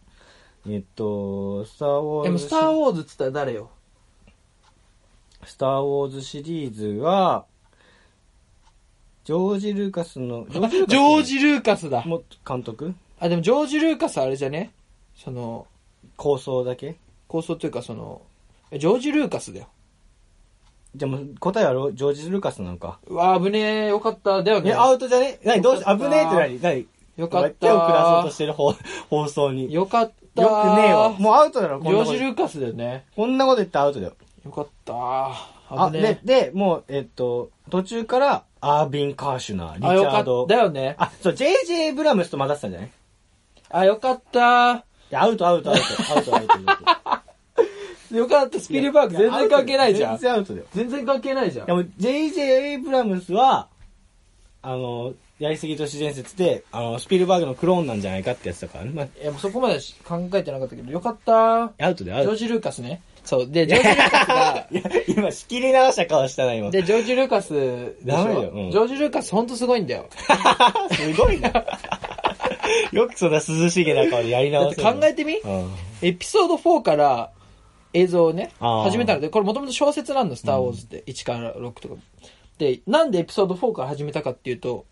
[0.72, 2.24] えっと、スター・ウォーズ。
[2.28, 3.70] でも、スター・ウォーズっつったら誰よ？
[5.44, 7.46] スター・ウォーズシリーズは、
[9.24, 12.04] ジョージ・ルーカスの、ジョージ・ルーカス だ。
[12.04, 12.94] も監督？
[13.18, 14.72] あ、でもジョージ・ルーカスあれじゃね？
[15.16, 15.66] その、
[16.16, 16.96] 構想だけ？
[17.28, 18.22] 構想というかその、
[18.70, 19.68] えジョージ・ルーカスだよ。
[20.94, 22.98] じゃあもう答えはロジョージ・ルーカスなのか。
[23.06, 24.42] うわ、危ねえ、よかった。
[24.42, 24.70] だよね。
[24.70, 25.38] え、アウトじゃね？
[25.44, 25.60] 何？
[25.62, 26.62] どうし、危ねえって何？
[26.62, 26.86] 何？
[27.16, 28.74] よかった手を下そうとしてる放
[29.10, 29.64] 放送に。
[29.64, 31.10] よよかったくねえわ。
[31.18, 32.18] もうアウトだろ、こんジョージ・なこと。
[32.18, 33.04] ルーカスだよね。
[33.16, 34.12] こんなこと言ったらアウトだよ。
[34.44, 34.94] よかった
[35.68, 40.46] あ、で危ね、で、もう、えっと、途中から、アービン・カーシュナー、リチあ、よかっャード。
[40.46, 40.94] たよね。
[40.98, 42.88] あ、そう、JJ ブラムスと混ざってたんじゃない？
[42.88, 42.92] い
[43.70, 45.82] あ、よかったや、アウト、アウト、アウト、
[46.16, 46.54] アウト、アウト。
[46.54, 46.62] ア
[47.20, 47.20] ウ
[48.10, 50.20] トよかった、スピルバーグ全然関係ないじゃん全。
[50.20, 50.66] 然アウトだよ。
[50.74, 51.72] 全然関係ないじゃんで。
[51.72, 53.68] も、JJ ブラムスは、
[54.62, 58.90] あの、やりすぎ都市伝説で、あの、スピルバーグのクローンなんじゃないかってやつだからね。
[58.94, 61.62] まあ、いや、もうそこまでし考えてなかったけど、よかった。
[61.64, 62.34] アウトでアウト。
[62.36, 63.02] ジョージ・ルーカスね。
[63.24, 63.48] そう。
[63.50, 66.70] で、ジョージ・ルーカスが、いや、今仕切り直した顔したな、今。
[66.70, 68.16] で、ジョージ・ルーカスでしょ？
[68.16, 70.06] ダメだようんジョージ・ルーカスほんとすごいんだよ。
[70.92, 71.50] すごいな。
[72.92, 75.36] よくそんな涼しげな顔でやりだって考えてみ？
[75.36, 75.70] うん。
[76.02, 77.30] エピソード4から
[77.92, 81.94] 映像をね、始めたので、これもともと小説なんだ、スター・ウォーズって、1から6とか。
[82.58, 84.84] で、なんでエピソード4から始めたかっていうと、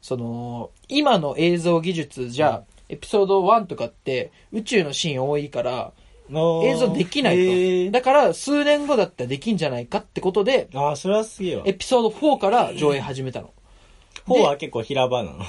[0.00, 5.92] その、今の映像技術じゃ、エピソード1とかって宇宙のシーン多いから、
[6.30, 7.92] 映像できないと。
[7.92, 11.74] だから、数年後だったらできんじゃないかってことで、ああ、それはすげえわエ。
[11.74, 13.52] ピソード4から上映始めたの。
[14.26, 15.44] 4は結構平場なの。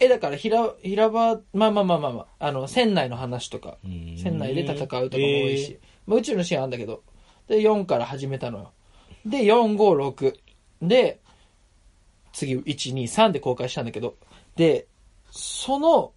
[0.00, 7.02] え、だから、平、平場、まあまあまあまあまあ、あの、船内の話とか、うん船内で戦うとかも多いし、まあ、宇宙のシーンあるんだけど、
[7.48, 8.72] で、4から始めたのよ。
[9.24, 10.34] で、4、5、6。
[10.82, 11.20] で、
[12.32, 14.16] 次、1、2、3で公開したんだけど、
[14.56, 14.86] で、
[15.30, 16.12] その、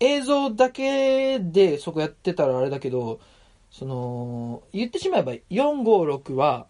[0.00, 3.20] 映像だけでそこやってたらあれだけど、
[3.70, 6.66] その、言ってしまえば、4、5、6は、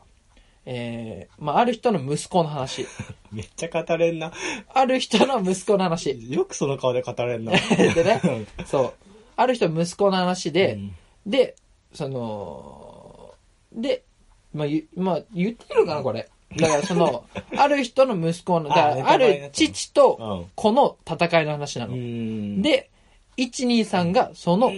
[0.64, 2.86] えー、まあ、ある人の息子の話。
[3.32, 4.32] めっちゃ語れんな。
[4.72, 6.32] ある人の息子の話。
[6.32, 7.52] よくその顔で語れんな。
[7.76, 8.20] でね、
[8.66, 8.92] そう。
[9.36, 10.96] ある人息子の話で、うん
[11.26, 11.54] で、
[11.94, 13.34] その、
[13.72, 14.04] で、
[14.52, 16.28] まあ、ゆまあ、言ってるかな、これ。
[16.56, 17.24] だからその、
[17.56, 21.96] ある人の息子の、だからある父と子の戦いの話なうの。
[21.96, 22.90] ん、で、
[23.36, 24.70] 1、2、3がその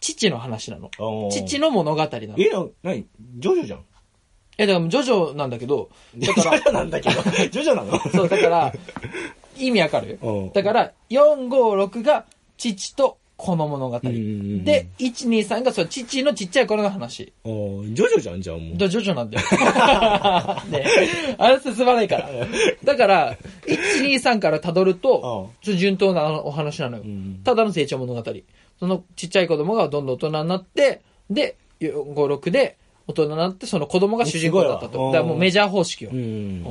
[0.00, 0.90] 父の話なの。
[1.30, 2.34] 父の物語なの。
[2.36, 3.06] え、な、なに？
[3.38, 3.84] ジョジョじゃん。
[4.58, 7.22] え、だからジョジョなんだけど、だかジョジョなんだけど。
[7.50, 7.92] ジョジョなの？
[7.92, 8.72] ら、そう、だから、
[9.58, 10.18] 意味わかる？
[10.22, 12.24] うんだから、4、5、6が
[12.56, 14.00] 父と子の物語。
[14.00, 14.08] で、
[14.98, 17.32] 1、2、3がその父のちっちゃい頃の話。
[17.44, 18.78] おージョジョじゃん、じゃあもう。
[18.78, 19.46] だジョジョなんだよ。
[20.70, 20.86] ね
[21.36, 22.30] あれ進まないから。
[22.82, 27.40] だから、1、2、3から辿ると、順当なお話なのよん。
[27.44, 28.22] ただの成長物語。
[28.78, 32.76] そのちっちゃい子供がどんどん大人になって、で、4、5、6で
[33.08, 34.92] 大人になって、その子供が主人公だったと。
[34.92, 36.10] すごいわだからもうメジャー方式よ。
[36.12, 36.64] うん。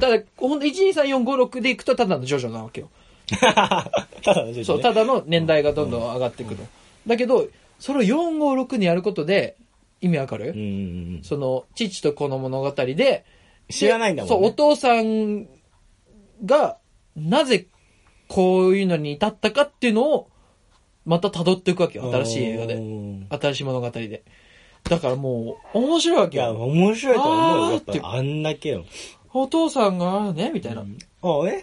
[0.00, 2.90] ただ、ほんと1、2、3、4、5、6でいくとただのジョジョなわけよ。
[3.28, 4.44] ただ
[4.82, 6.60] ただの年代がどんどん上がってくる。
[7.06, 9.56] だけど、それを4、5、6にやることで、
[10.00, 10.64] 意味わかる、うんうん
[11.16, 11.20] うん。
[11.22, 13.24] その、父と子の物語で、
[13.70, 15.46] 知らないんだもんねそう、お父さん
[16.44, 16.78] が、
[17.16, 17.66] なぜ、
[18.28, 20.28] こういうのに至ったかっていうのを、
[21.04, 22.10] また辿っていくわけよ。
[22.10, 22.76] 新しい映画で。
[22.76, 22.82] で。
[23.30, 24.22] 新しい物語で。
[24.88, 26.62] だからもう、面白いわけいや、よ。
[26.64, 27.72] 面白いと思うよ。
[27.72, 28.84] やっああんだけよ。
[29.32, 30.82] お父さんがね、みたいな。
[30.82, 31.62] あえ？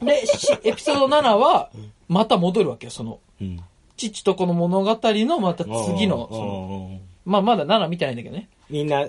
[0.02, 1.70] で、しエピソード7は、
[2.08, 2.90] また戻るわけよ。
[2.90, 3.60] その、うん。
[3.96, 7.00] 父と子の物語のまた次の、その、の。
[7.24, 8.48] まあまだ7見てないんだけどね。
[8.70, 9.06] みんな、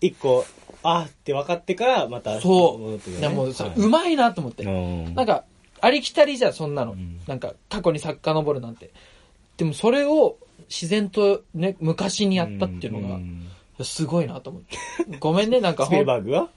[0.00, 0.44] 一個、
[0.82, 3.30] あーって分かってから、また、そう。
[3.30, 4.62] もさ、はいうまいなと思って。
[4.64, 5.44] うんなんか、
[5.80, 6.92] ありきたりじゃんそんなの。
[6.94, 8.90] んなんか、過去に遡るなんて。
[9.56, 10.36] でもそれを
[10.68, 13.46] 自然とね、昔にやったっていうのが、ん
[13.82, 14.78] すごいなと思って。
[15.18, 16.48] ごめんね、なんか スピルバーグは？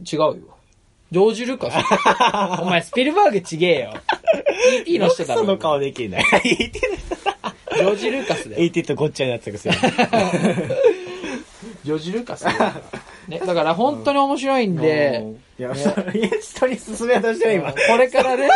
[0.00, 0.36] 違うよ。
[1.10, 1.74] ジョージ・ルカス。
[2.60, 3.94] お前、スピルバーグちげえよ。
[4.84, 5.40] ET の人だろ。
[5.40, 6.24] その顔できない。
[6.44, 8.62] ET ジョージ・ルカスだよ。
[8.62, 9.76] ET とごっちゃになってたくせに。
[11.84, 12.44] ジョージ・ルカス。
[13.28, 17.72] ね、だから本当に面白いんで、いや、それ人に勧めようとしてる今。
[17.72, 18.48] これからね、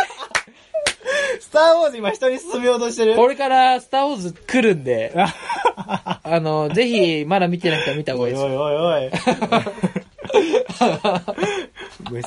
[1.43, 3.15] スターウォーズ今人に勧めようとしてる。
[3.17, 5.13] これからスター・ウォーズ来るんで、
[5.75, 8.75] あの、ぜひ、まだ見てない人は見た方がいいですおいおい。
[8.77, 9.11] お い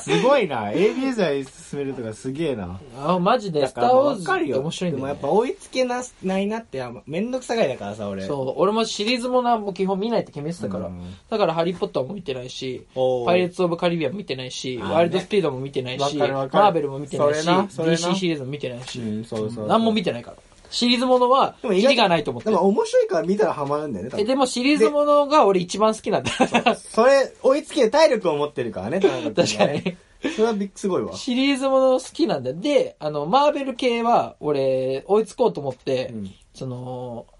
[0.01, 0.71] すごいな。
[0.71, 2.79] ABS 愛進めるとかすげえな。
[2.97, 5.07] あ、マジで、スター・ウォーズって面白いんだよ、ね。
[5.07, 8.25] でもやっぱ追いつけなないなって、めんどくさがいだからさ、俺。
[8.25, 10.87] そう、俺もシリーズもな、もう基本見ないって決めてたから。
[10.87, 10.97] うん
[11.29, 12.85] だから、ハリー・ポッターも見てないし、
[13.25, 19.67] パイレーツ・オブ・カリビアンも見てないし、ねワイルド・スピードも見てないし、マーベルも見てないし、DC シリーズも見てないし、うん、そうそう。
[19.67, 20.37] 何も見てないから。
[20.69, 22.55] シリーズものは、でもキリがないと思ってで。
[22.55, 24.27] も面白いから見たらハマるんだよね、多え、分。
[24.27, 26.31] でもシリーズものが俺一番好きなんだ。
[26.75, 29.97] それ、追いつける体力を持ってるからね、田中君確かはね。
[30.23, 30.31] に。
[30.31, 31.13] それはびっすごいわ。
[31.13, 32.51] シリーズもの好きなんだ。
[32.53, 37.36] で、あの、マーベル系は、俺、追いつこうと思って、うんその、い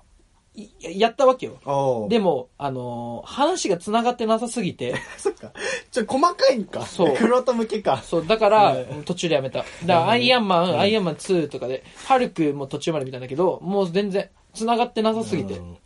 [0.82, 1.58] やったわけよ。
[1.66, 5.52] おでも、あのー話が繋がってなさすぎて、 そっか。
[5.92, 6.86] ちょ、細かいんか。
[6.86, 7.98] そうクロート向けか。
[8.04, 9.60] そう、だからう、途中でやめた。
[9.60, 15.62] だから、アイアンマン、アイアンマン2とかで、ハルクも途中まで見たんだけど、もう全然、繋がってなさすぎてう。
[15.62, 15.78] ん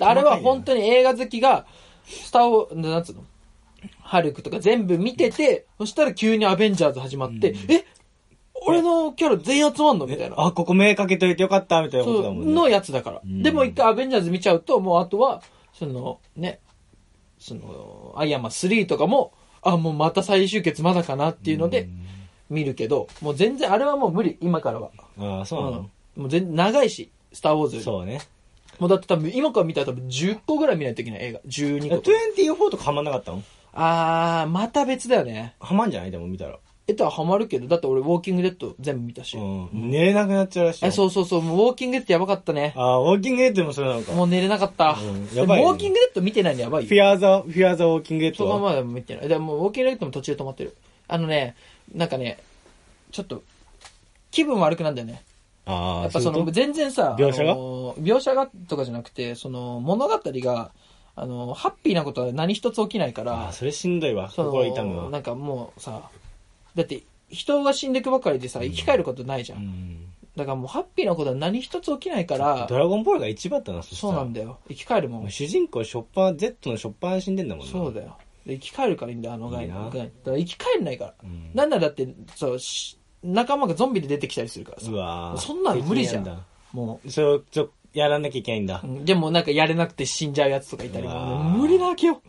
[0.00, 1.64] あれは本当に映画好きが、
[2.06, 3.22] スターを、なんつうの？
[4.02, 7.84] ハルクとか全部見てて、そしたら急にアベンジャーズ始まって、うんえ？
[8.66, 10.36] 俺のキャラ全員集まんのみたいな。
[10.38, 12.52] あ、ここ目かけといてよかった、みたいなことだもんね。
[12.54, 13.20] のやつだから。
[13.24, 15.42] うんでも一回アベンジャーズ見ちゃうと、もうあとは、
[15.72, 16.60] その、ね、
[17.38, 21.88] その、アイアンマン3とかも、あ、もうまた最終決まだかなっていうので、
[22.50, 24.90] 見るけど、もう全然、あれはもう無理、今からは。
[25.18, 25.38] うん。
[25.38, 25.78] ああ、そうなの
[26.16, 26.22] うん。
[26.22, 27.84] もう全然長いし、スターウォーズより。
[27.84, 28.20] そうね。
[28.78, 31.40] もうだって多分、今から見たら多分10個ぐらい見ないといけない映画。
[31.40, 32.16] 12個とか。
[32.36, 33.42] 24とかハマんなかったの？
[33.72, 35.54] あー、また別だよね。
[35.60, 36.10] ハマんじゃない？
[36.10, 36.58] でも見たら。
[36.88, 39.36] えっとはハマるけど、だって俺ウォーキングデッド全部見たし。
[39.36, 39.68] うん。
[39.90, 40.88] 寝れなくなっちゃうらしいよ。
[40.88, 42.72] え、そうそうそう、もうウォーキングデッドやばかったね。
[42.76, 44.12] ああ、ウォーキングデッドもそれなのか。
[44.12, 44.92] もう寝れなかった。
[44.92, 46.94] うんでやばいねもウォーキングデッド見てないのやばいよフ。
[46.94, 48.52] ィアーザ、フィアーザウォーキングデッドは。
[48.52, 49.28] そこまで見てない。
[49.28, 50.74] でも、ウォーキングデッドも途中で止まってる。
[51.08, 51.56] あのね、
[51.94, 52.38] なんかね、
[53.12, 53.42] ちょっと、
[54.30, 55.22] 気分悪くなんだよね。
[55.66, 57.52] ああ、やっぱその、ういうこ全然さ、描写が？
[57.52, 60.70] あの描写がとかじゃなくて、その、物語が、
[61.16, 64.30] あの、ハッピーなことは何一つ起きないかとあらあ、、それしんどいわ。
[64.30, 65.10] その心痛むわ。
[65.10, 66.08] なんかもうさ、
[66.74, 69.56] だって、人が死んでいくばかりでさ、生き返ることないじゃ。
[69.56, 70.04] うんん。
[70.36, 74.58] だからもうハッピーなことは何一つ起きないからド、ラゴンボールが一番だな、そそうなんだよ。
[74.68, 75.30] 生き返るもん。
[75.30, 77.72] 主人公、ショッパー、Z のショッパーに死んでんだもんな。
[77.72, 78.16] そうだよ。
[78.46, 81.14] で生き返るからいいんだよ、あのガイいいなガイだから生き返れないから。
[81.22, 84.94] うんなんならだって、そう、し仲間がゾンビで出てきたりするからさう。
[84.94, 86.38] わーそんなの無理じゃんんだ
[86.72, 92.20] もそれを、ちょ、やらなきゃいけないんだでもなんかやれなくて死んじゃうやつとかいたりうわもうー 無理なわけよ。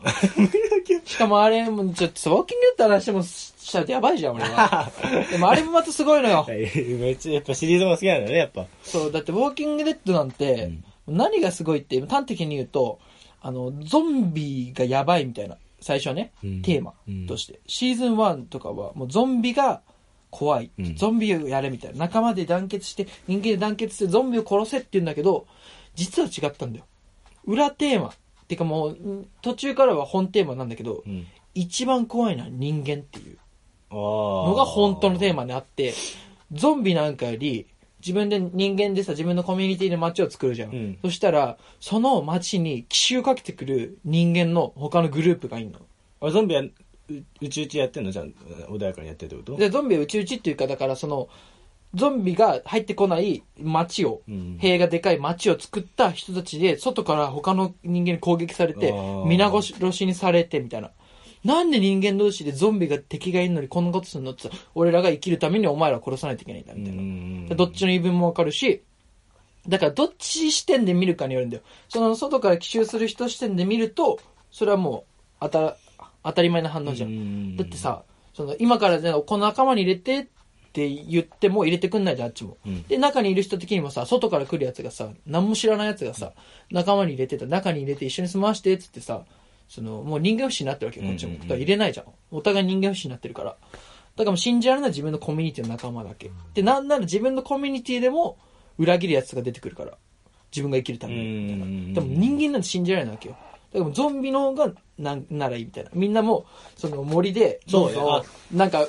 [1.05, 3.23] しかもあれ、もうちょっとさウォーキングデッドの話も
[3.69, 4.91] しちゃうとやばいじゃん、俺は。
[5.31, 6.45] でもあれもまたすごいのよ。
[6.47, 8.65] めっちゃ、やっぱシリーズも好きなんだね、やっぱ。
[8.83, 10.71] そう、だってウォーキングデッドなんて、
[11.07, 12.99] 何がすごいって、端的に言うと、
[13.41, 16.93] あの、ゾンビがやばいみたいな、最初はね、うんテーマ
[17.27, 17.59] として。
[17.67, 19.81] シーズン1とかは、もうゾンビが
[20.29, 20.71] 怖い。
[20.77, 21.99] うんゾンビをやれみたいな。
[21.99, 25.45] 仲間で団結して、人間で団結してゾンビを殺せって言うんだけど、
[25.95, 26.85] 実は違ったんだよ。
[27.45, 28.09] 裏テーマ。
[28.09, 28.11] っ
[28.49, 31.27] ていうかもう、ん途中からは本テーマなんだけど、うん。
[31.53, 33.37] 一番怖いのは人間っていう。
[33.91, 35.93] ののが本当のテーマであって、
[36.51, 37.67] ゾンビなんかより、
[37.99, 40.71] 自分で人間でさ、自分のコミュニティで街を作るじゃん。
[40.71, 45.79] うんそしたら、その街に奇襲をかけてくる人間の他のグループがいんの。
[46.21, 46.71] あゾンビは、う
[47.41, 48.11] うちうちやってんの？
[48.11, 48.25] じゃあ、
[48.71, 49.57] 穏やかにやってるってこと？
[49.57, 51.27] で、ゾンビは内々っていうか、だからその、
[51.93, 58.93] ゾンビが入ってこない街を、うん塀がでかい街を作った人たちで、外から他の人間に攻撃されて
[59.25, 60.91] 皆殺しにされて、みたいな。
[61.43, 67.55] なんで人間同士でゾンビが敵がいるのにこんなことするのってさ俺らが生きるためにお前らを殺さないといけないんだ、みたいな。
[67.55, 68.83] どっちの言い分もわかるし、
[69.67, 71.63] だからどっち視点で見るかによるんだよ。
[71.89, 74.19] その外から奇襲する人視点で見ると、
[74.51, 75.77] それはもう当た
[76.23, 77.09] 当たり前の反応じゃん。
[77.09, 80.27] んだって、さ、その今からじゃあこの仲間に入れてっ
[80.71, 82.57] て言っても入れてくんないじゃん、あっちも。
[82.65, 86.33] うんで、中にいる人的にもさ、外から来るやつがさ、何も知らないやつがさ、
[86.71, 89.23] 仲間に入れてた、中に入れて一緒に住まわしてっつってさ、
[89.69, 91.37] その、もう人間不信になってるわけよ、こっちも。
[91.45, 92.05] 入れないじゃん。
[92.31, 93.51] お互い人間不信になってるから。
[93.51, 93.61] だか
[94.17, 96.31] らもう信じられない自分のコミュニティの仲間だけ。
[96.55, 98.37] で、なんなら自分のコミュニティでも
[98.77, 99.93] 裏切るやつが出てくるから。
[100.51, 101.21] 自分が生きるために。
[101.21, 103.37] みたいなうんでも人間なんて信じられないわけよ。
[103.71, 105.91] だからゾンビの方がなんならいいみたいな。
[105.93, 108.87] みんなもう、その森で、そうなんか、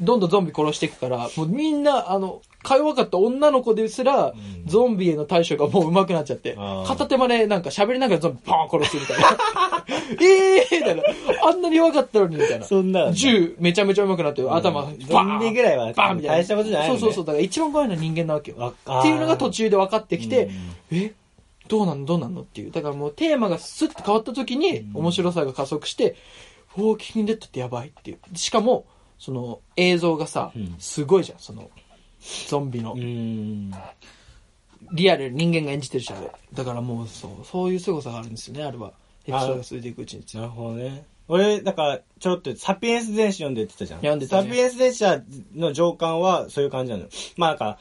[0.00, 4.34] どんどんゾンビ殺していくから、もうみんな、あの、か弱かった女の子ですら、ん
[4.66, 9.84] ゾンビへの対処がもう上手くなっちゃって片手までなんか喋りながらゾンビパーン殺すみたいな。
[10.20, 11.02] え えーみたいな。
[11.44, 12.64] あんなに弱かったのにみたいな。
[12.64, 16.36] そんな銃めちゃめちゃ上手くなって、頭、バーンゾンビぐらいはバーンみたいな。
[16.38, 17.24] 大したことじゃないそうそうそう。
[17.24, 18.74] だから一番怖いのは人間なわけよ。
[18.98, 20.50] っていうのが途中で分かってきて
[20.90, 21.12] うん、え？
[21.68, 22.04] どうなの？
[22.04, 22.42] どうなの？
[22.42, 22.70] っていう。
[22.70, 26.16] だからもうテーマがスッと変わった時に面白さが加速して、
[26.76, 28.36] ウォーキングデッドってやばいっていう。
[28.36, 28.86] しかも、
[29.18, 31.38] その映像がさうん、すごいじゃん。
[31.38, 31.70] その、
[32.48, 32.96] ゾンビのう。
[32.98, 33.72] ん。
[34.92, 36.30] リアル人間が演じてるし、あれ。
[36.52, 38.92] だからもうそう、そういう凄さがあるんですよね、あれは。
[39.26, 40.24] エピソードが続いていくうちに。
[40.34, 41.04] なるほどね。
[41.28, 44.00] 俺、だから、ちょろっと、サピエンス全史読んでって言ってたじゃん。
[44.00, 45.04] 読んでたねサピエンス全史
[45.54, 47.10] の上巻は、そういう感じなのよ。
[47.36, 47.78] まあ、なんか、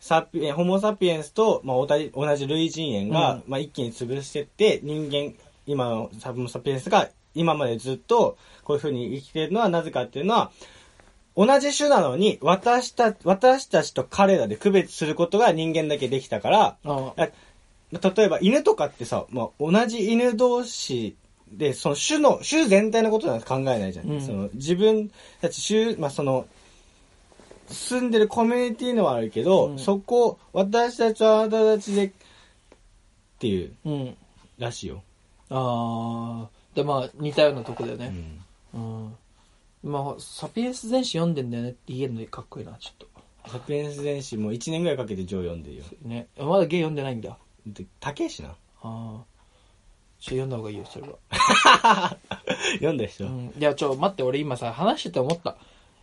[0.00, 5.34] サピエン、ホモサピエンスと、まあ、同じ、同じ類人猿が、うんまあ、一気に潰してって、人間、
[5.66, 10.50] 今のサホモサピエンスが、今までずっと、こういう風に生きてるのはなぜかっていうのは、
[11.40, 17.28] 同じ種なのに、私た、私たちと彼らで区別することが人間だけできたから、ああ
[17.92, 21.16] 例えば犬とかってさ、まあ、同じ犬同士
[21.50, 24.06] で、その種の、種全体のことなんて考えないじゃん。
[24.06, 25.10] うんその自分
[25.40, 26.46] たち種、まあ、その、
[27.68, 32.10] 住んでるコミュニティのはあるけど、うんそこ、私たちはあなたたちで、っ
[33.38, 34.16] ていううん。
[34.58, 35.02] らしいよ。
[35.48, 36.76] あー。
[36.76, 38.12] で、まあ、似たようなとこだよね。
[38.74, 39.04] うん。
[39.04, 39.16] うん。
[39.82, 43.08] まあ、サピエンス全史読んでんだよねって言えるのかっこいいな、ちょっと。
[43.50, 45.84] サピエンス全史も1年ぐらいかけて上読んでるよ。
[46.02, 46.28] ね。
[46.38, 47.38] まだゲイ読んでないんだ。
[47.66, 48.50] で、高いしな。
[48.50, 49.22] ああ。
[50.20, 51.16] ちょ、読んだ方がいいよ、それは。
[52.74, 53.26] 読んだでしょ。
[53.28, 53.46] うん。
[53.58, 55.56] いや、ちょ、待って、俺今さ、話してて思った。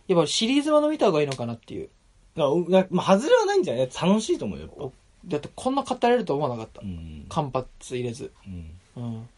[0.08, 1.88] やっぱシリーズもの見た方がいいのかなっていう。
[2.34, 3.88] だからうだまあ、外れはないんじゃない？
[3.88, 4.96] 楽しいと思うよ、やっぱ。
[5.26, 6.80] だってこんな語れると思わなかった。
[6.82, 7.26] うん。
[7.28, 8.32] 間髪入れず。
[8.46, 8.70] うん。
[8.96, 9.28] うん。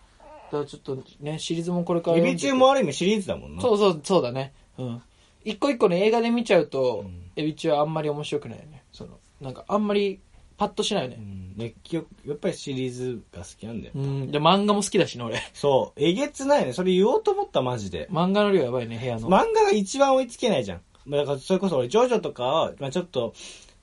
[0.50, 3.62] だからちょっとね、シリーズもこれからエ読んでてビ中もある意味シリーズだもんな。
[3.62, 4.52] そうそう、そうだね。
[4.78, 5.02] うん。
[5.44, 8.82] 一個一個ね、映画で見ちゃうと、うんエビ中はあんまり面白くないよね。
[8.92, 10.20] その、なんかあんまり
[10.58, 11.16] パッとしないよね。
[11.18, 11.56] うん。
[11.56, 13.92] できよやっぱりシリーズが好きなんだよ。
[13.94, 14.30] うん。
[14.30, 15.40] で、漫画も好きだしね、俺。
[15.54, 16.00] そう。
[16.02, 16.72] えげつないね。
[16.72, 18.08] それ言おうと思った、マジで。
[18.10, 19.28] 漫画の量やばいね、部屋の。
[19.28, 20.80] 漫画が一番追いつけないじゃん。
[21.06, 23.32] まあだから、それこそ俺、ジョジョとかは、まあちょっと、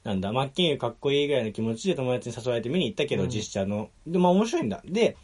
[0.03, 3.89] なんだ、マッキンユーかっこいいぐらいの気持ちで友達に誘われて見に行ったけど、うん実写の。
[4.05, 4.81] で、まあ面白いんだ。
[4.85, 5.17] で、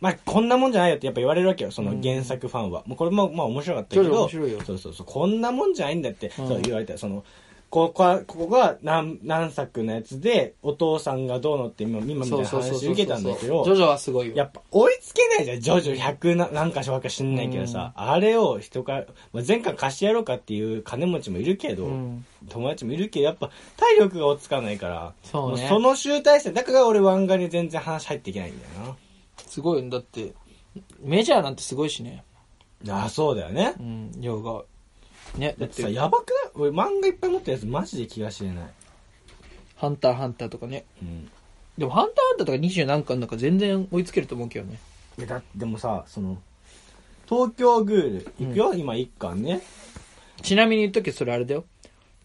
[0.00, 2.82] まあこんなもんじゃないよってやっぱ言われるわけよ、その原作ファンは。
[2.86, 4.60] もうこれもまあ面白かったけど、面白いよ。
[4.62, 6.48] そうそうそう、こんなもんじゃないんだって、うん。
[6.48, 6.98] そう言われた。
[6.98, 7.24] その、
[7.70, 14.34] ここは、ここが何、何作のやつで、お父さんがどうのって今、今みたいな話受けたんだけど、ジョジョはすごいよ。
[14.34, 22.24] やっぱ追いつけないじゃん、ジョジョ100な何かしわか知んないけどさ、あれを人から、まあ、前回貸してやろうかっていう金持ちもいるけど、うん。
[22.48, 25.68] 友達もいるけど、やっぱ体力が追いつかないから、そうね。
[25.70, 28.96] の集大成、だから俺漫画に全然話入っていけないんだよ
[29.46, 30.34] すごいんだって、
[31.00, 32.24] メジャーなんてすごいしね。
[32.84, 33.02] な。
[33.02, 33.82] ああ、そうだよねう。
[33.82, 34.62] ん、量が。
[35.38, 36.52] ね、だってさ、、やばくない？
[36.54, 38.70] 俺漫画いっぱい持ってるやつマジで気が知れない。
[39.76, 40.84] ハンターハンターとかね。
[41.02, 41.30] うん。
[41.76, 44.78] でも、ハンターハンターとか20何巻なんか全然追いつけると思うけどね。
[45.18, 46.38] いやだでもさ、その、
[47.28, 49.62] 東京グール、行くよ、今1巻ね。
[50.42, 51.64] ちなみに言っとけそれあれだよ。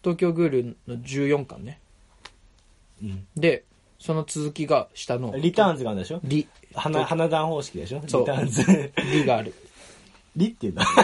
[0.02, 1.80] 東京グールの14巻ね。
[3.02, 3.26] うん。
[3.36, 3.64] で、
[3.98, 6.20] その続きが下の、リターンズがあるんでしょ？
[6.24, 7.98] リ、花、花壇方式でしょ？
[7.98, 8.92] リタそうーンズ。
[9.12, 9.54] リがある。
[10.36, 10.84] リっていうんだ。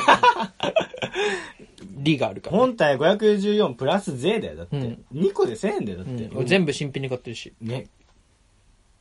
[2.00, 2.58] リがあるから、ね。
[2.60, 4.76] 本体514プラス税だよ、だって。
[4.76, 6.24] うん2個で1000円だよ、だって。
[6.24, 7.52] うん、俺全部新品に買ってるし。
[7.60, 7.86] ね。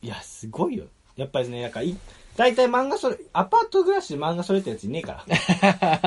[0.02, 0.84] いや、すごいよ。
[1.16, 1.96] やっぱりね、なんかい、
[2.36, 5.24] 大体漫画それ、アパート暮らしで漫画それってやついねえか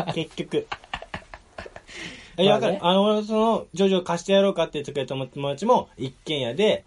[0.05, 0.14] ら。
[0.14, 0.68] 結局。
[2.38, 2.78] いや、わかる。
[2.82, 6.86] あの、俺その、ジョジョ貸してやろうかって言ってくれた友達も、一軒家で、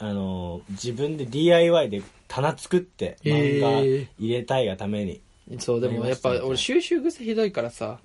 [0.00, 5.20] あの、自分で DIY で棚作って、漫画入れたいがために。
[5.58, 7.98] そう、でもやっぱ俺収集癖ひどいからさ、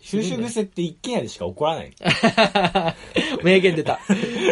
[0.00, 1.92] 収集癖って一軒家でしか起こらない。
[3.44, 4.00] 名言出た。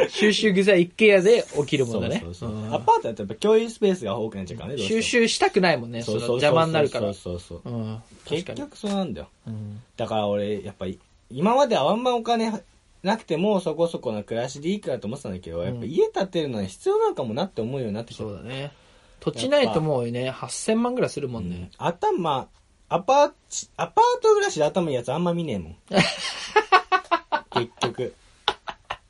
[0.09, 2.21] 収集癖は一軒家で起きるもんだね。
[2.23, 6.03] そうそうそううんアパートだとやっぱ共有スペースが多くなっちゃうからね、収集したくないもんね。
[6.03, 7.13] その邪魔になるから。
[7.13, 7.75] そうそうそう。
[7.75, 8.03] うん。
[8.27, 9.29] 結局そうなんだよ。
[9.49, 9.83] うん。
[9.97, 11.01] だから俺、やっぱり、
[11.31, 12.53] 今まではあんまお金
[13.03, 18.25] なくてもそこそこな暮らしでいいからと思ってたんだけど、やっぱ家建てるのに必要なのかもなって思うようになってきた。
[18.25, 18.73] そうだね。
[19.27, 21.71] 土地ないともうね、8000万ぐらいするもんね。
[21.79, 22.47] 頭、
[22.89, 23.35] アパート、
[23.77, 25.77] アパート暮らしで頭いいやつあんま見ねえもん。
[27.51, 28.15] 結局。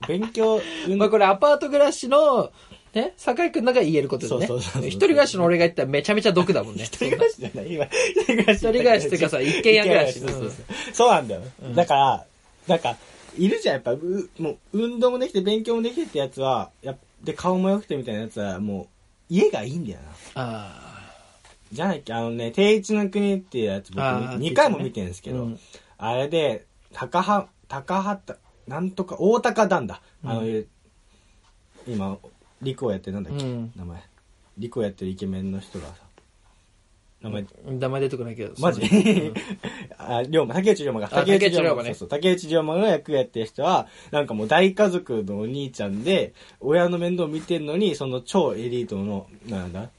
[0.09, 2.51] 勉強、うんまあこれアパート暮らしの、
[2.95, 4.47] ね、酒井くんだから言えることでね。
[4.47, 6.85] そうそうそうそう一人暮らしの俺が言ったらめちゃめちゃ毒だもんね。
[6.85, 7.91] 一人暮らしじゃない今、一
[8.23, 8.57] 人暮らし。
[8.57, 10.53] 一人暮らしっていうかさ一軒家暮らしそうそうそう。
[10.95, 11.43] そうなんだよ。
[11.75, 12.27] だから、
[12.67, 12.97] なんか、
[13.37, 18.87] いるじゃん、やっぱ、うもう、運動もできて勉強もできてってやつは、やっで、顔も良くてみたいなやつは、もう、
[19.29, 20.07] 家がいいんだよな。
[20.35, 20.83] あ
[21.73, 25.61] じゃなきゃ、あのね、定一の国っていうやつ僕あー2回も見てるんですけど、うん
[25.99, 30.03] あれで、高は、高畑、なんとか、大高団だ。
[30.23, 30.43] あの、
[31.87, 32.19] 今、
[32.61, 34.03] 陸をやってるなんだっけ、うん名前。
[34.59, 35.95] 陸をやってるイケメンの人がさ、
[37.29, 37.71] 名前、あ。
[37.71, 38.55] 名前出てこないけど。
[38.59, 38.83] マジ？
[39.99, 41.07] あ、龍馬、竹内龍馬が。
[41.07, 49.91] あ竹内龍馬ねそうそう、竹内龍馬の役やってる人は、なんかもう大家族のお兄ちゃんで、親の面倒見てんのに、その超エリートの、なんだ、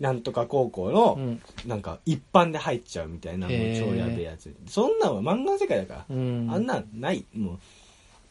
[0.00, 4.54] なんとか高校の、うんなんか一般で入っちゃうみたいな、もう超やべえやつ。
[4.66, 6.48] そんなんは漫画の世界だから、うん。
[6.50, 7.24] あんなんない。
[7.34, 7.54] もう、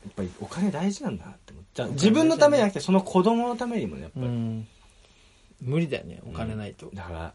[0.04, 1.92] やっぱりお金大事なんだなって思っちゃう。
[1.92, 4.26] 自分のためじゃなくて、その子供のためにもね、やっぱり。
[4.26, 4.68] うん。
[5.62, 6.90] 無理だよね、お金ないと。
[6.94, 7.34] だから、わ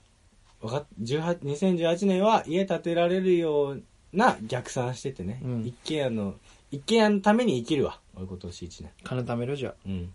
[0.67, 3.83] かっ18 2018年は家建てられるよう
[4.13, 6.35] な逆算しててね、うん一軒家の、
[6.73, 8.01] 一軒家のために生きるわ。
[8.17, 8.91] 俺今年1年。
[9.05, 10.13] 金貯めろじゃうん。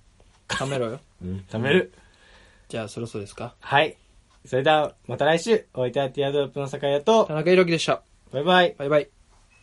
[0.50, 0.54] あ。
[0.56, 1.00] 貯めろよ。
[1.24, 1.46] うん。
[1.50, 1.94] 貯める。
[2.68, 3.56] じゃあそろそろですか？
[3.62, 3.96] はい。
[4.46, 8.02] それでは、また来週、おいてはティアドロップの酒屋と田、中裕樹でした。
[8.34, 8.76] バイバイ。
[8.78, 9.10] バイバイ。